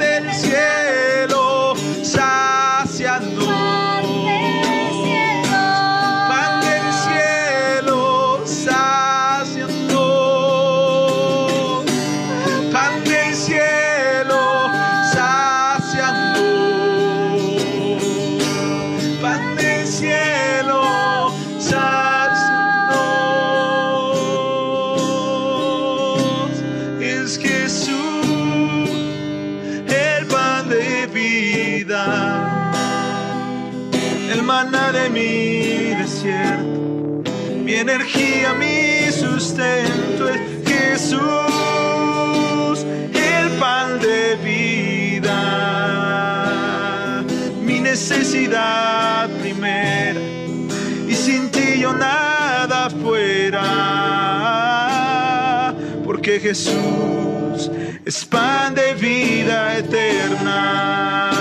porque 56.22 56.39
Jesús 56.39 57.72
es 58.05 58.24
pan 58.26 58.76
de 58.76 58.93
vida 58.93 59.80
eterna, 59.80 61.32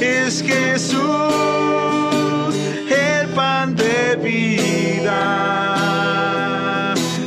es 0.00 0.42
Jesús 0.42 1.04
de 3.76 4.16
vida, 4.22 5.20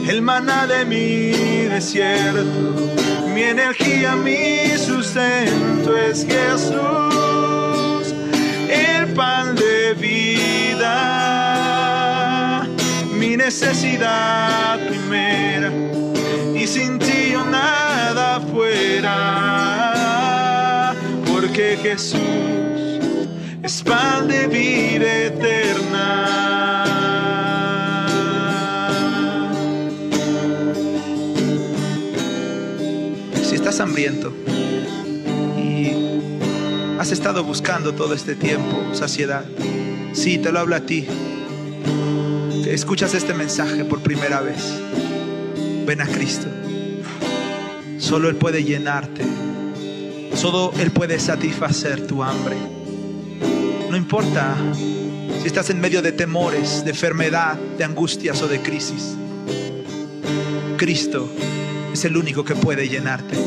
el 0.10 0.24
maná 0.24 0.66
de 0.66 0.86
mi 0.86 1.34
desierto, 1.70 2.96
mi 3.32 3.44
energía, 3.44 4.16
mi 4.16 4.70
sustento. 4.76 5.96
Es 5.96 6.26
Jesús, 6.26 8.16
el 8.70 9.14
pan 9.14 9.56
de 9.56 9.94
vida, 9.94 10.88
mi 13.14 13.38
necesidad 13.38 14.80
primera, 14.88 15.72
y 16.58 16.66
sin 16.66 16.98
ti 16.98 17.34
nada 17.52 18.40
fuera, 18.40 19.76
porque 21.32 21.78
Jesús 21.82 22.20
es 23.62 23.84
pan 23.84 24.28
de 24.28 24.48
vida 24.48 25.26
eterna. 25.26 26.24
Si 33.44 33.56
estás 33.56 33.80
hambriento 33.80 34.34
y 35.58 35.92
has 37.00 37.12
estado 37.12 37.44
buscando 37.44 37.94
todo 37.94 38.16
este 38.16 38.36
tiempo 38.36 38.84
saciedad, 38.94 39.46
sí, 40.14 40.40
te 40.40 40.52
lo 40.52 40.60
hablo 40.60 40.76
a 40.76 40.82
ti. 40.82 41.08
Escuchas 42.66 43.14
este 43.14 43.34
mensaje 43.34 43.86
por 43.86 44.02
primera 44.02 44.42
vez. 44.42 44.74
Ven 45.88 46.02
a 46.02 46.06
Cristo. 46.06 46.48
Solo 47.98 48.28
Él 48.28 48.36
puede 48.36 48.62
llenarte. 48.62 49.24
Solo 50.36 50.74
Él 50.78 50.92
puede 50.92 51.18
satisfacer 51.18 52.06
tu 52.06 52.22
hambre. 52.22 52.58
No 53.90 53.96
importa 53.96 54.54
si 54.74 55.48
estás 55.48 55.70
en 55.70 55.80
medio 55.80 56.02
de 56.02 56.12
temores, 56.12 56.84
de 56.84 56.90
enfermedad, 56.90 57.58
de 57.78 57.86
angustias 57.86 58.42
o 58.42 58.50
de 58.50 58.62
crisis. 58.62 59.16
Cristo 60.76 61.30
es 61.94 62.04
el 62.04 62.18
único 62.18 62.44
que 62.44 62.56
puede 62.56 62.90
llenarte. 62.90 63.38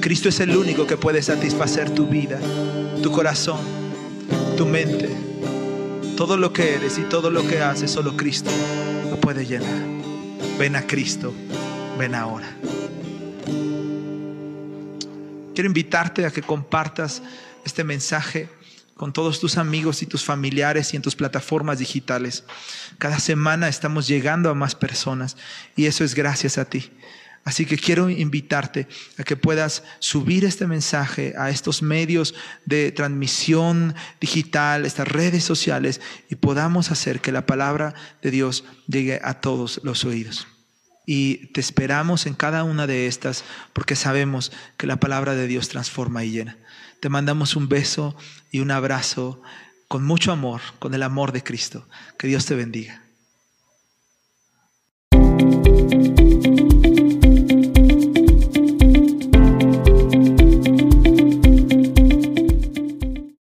Cristo 0.00 0.28
es 0.28 0.40
el 0.40 0.56
único 0.56 0.88
que 0.88 0.96
puede 0.96 1.22
satisfacer 1.22 1.90
tu 1.90 2.08
vida, 2.08 2.40
tu 3.00 3.12
corazón, 3.12 3.60
tu 4.56 4.66
mente. 4.66 5.08
Todo 6.16 6.36
lo 6.36 6.52
que 6.52 6.74
eres 6.74 6.98
y 6.98 7.02
todo 7.02 7.30
lo 7.30 7.46
que 7.46 7.60
haces, 7.60 7.92
solo 7.92 8.16
Cristo 8.16 8.50
lo 9.08 9.20
puede 9.20 9.46
llenar. 9.46 10.03
Ven 10.58 10.76
a 10.76 10.86
Cristo, 10.86 11.34
ven 11.98 12.14
ahora. 12.14 12.46
Quiero 15.54 15.66
invitarte 15.66 16.24
a 16.26 16.30
que 16.30 16.42
compartas 16.42 17.22
este 17.64 17.82
mensaje 17.82 18.48
con 18.96 19.12
todos 19.12 19.40
tus 19.40 19.58
amigos 19.58 20.02
y 20.02 20.06
tus 20.06 20.24
familiares 20.24 20.92
y 20.92 20.96
en 20.96 21.02
tus 21.02 21.16
plataformas 21.16 21.80
digitales. 21.80 22.44
Cada 22.98 23.18
semana 23.18 23.68
estamos 23.68 24.06
llegando 24.06 24.48
a 24.48 24.54
más 24.54 24.74
personas 24.74 25.36
y 25.74 25.86
eso 25.86 26.04
es 26.04 26.14
gracias 26.14 26.58
a 26.58 26.64
ti. 26.64 26.90
Así 27.44 27.66
que 27.66 27.76
quiero 27.76 28.08
invitarte 28.08 28.88
a 29.18 29.22
que 29.22 29.36
puedas 29.36 29.82
subir 29.98 30.46
este 30.46 30.66
mensaje 30.66 31.34
a 31.36 31.50
estos 31.50 31.82
medios 31.82 32.34
de 32.64 32.90
transmisión 32.90 33.94
digital, 34.18 34.86
estas 34.86 35.08
redes 35.08 35.44
sociales, 35.44 36.00
y 36.30 36.36
podamos 36.36 36.90
hacer 36.90 37.20
que 37.20 37.32
la 37.32 37.44
palabra 37.44 37.94
de 38.22 38.30
Dios 38.30 38.64
llegue 38.86 39.20
a 39.22 39.40
todos 39.40 39.80
los 39.84 40.06
oídos. 40.06 40.48
Y 41.06 41.48
te 41.52 41.60
esperamos 41.60 42.24
en 42.24 42.32
cada 42.32 42.64
una 42.64 42.86
de 42.86 43.06
estas 43.06 43.44
porque 43.74 43.94
sabemos 43.94 44.50
que 44.78 44.86
la 44.86 44.96
palabra 44.96 45.34
de 45.34 45.46
Dios 45.46 45.68
transforma 45.68 46.24
y 46.24 46.30
llena. 46.30 46.56
Te 47.00 47.10
mandamos 47.10 47.56
un 47.56 47.68
beso 47.68 48.16
y 48.50 48.60
un 48.60 48.70
abrazo 48.70 49.42
con 49.86 50.02
mucho 50.02 50.32
amor, 50.32 50.62
con 50.78 50.94
el 50.94 51.02
amor 51.02 51.32
de 51.32 51.42
Cristo. 51.42 51.86
Que 52.18 52.26
Dios 52.26 52.46
te 52.46 52.54
bendiga. 52.54 53.03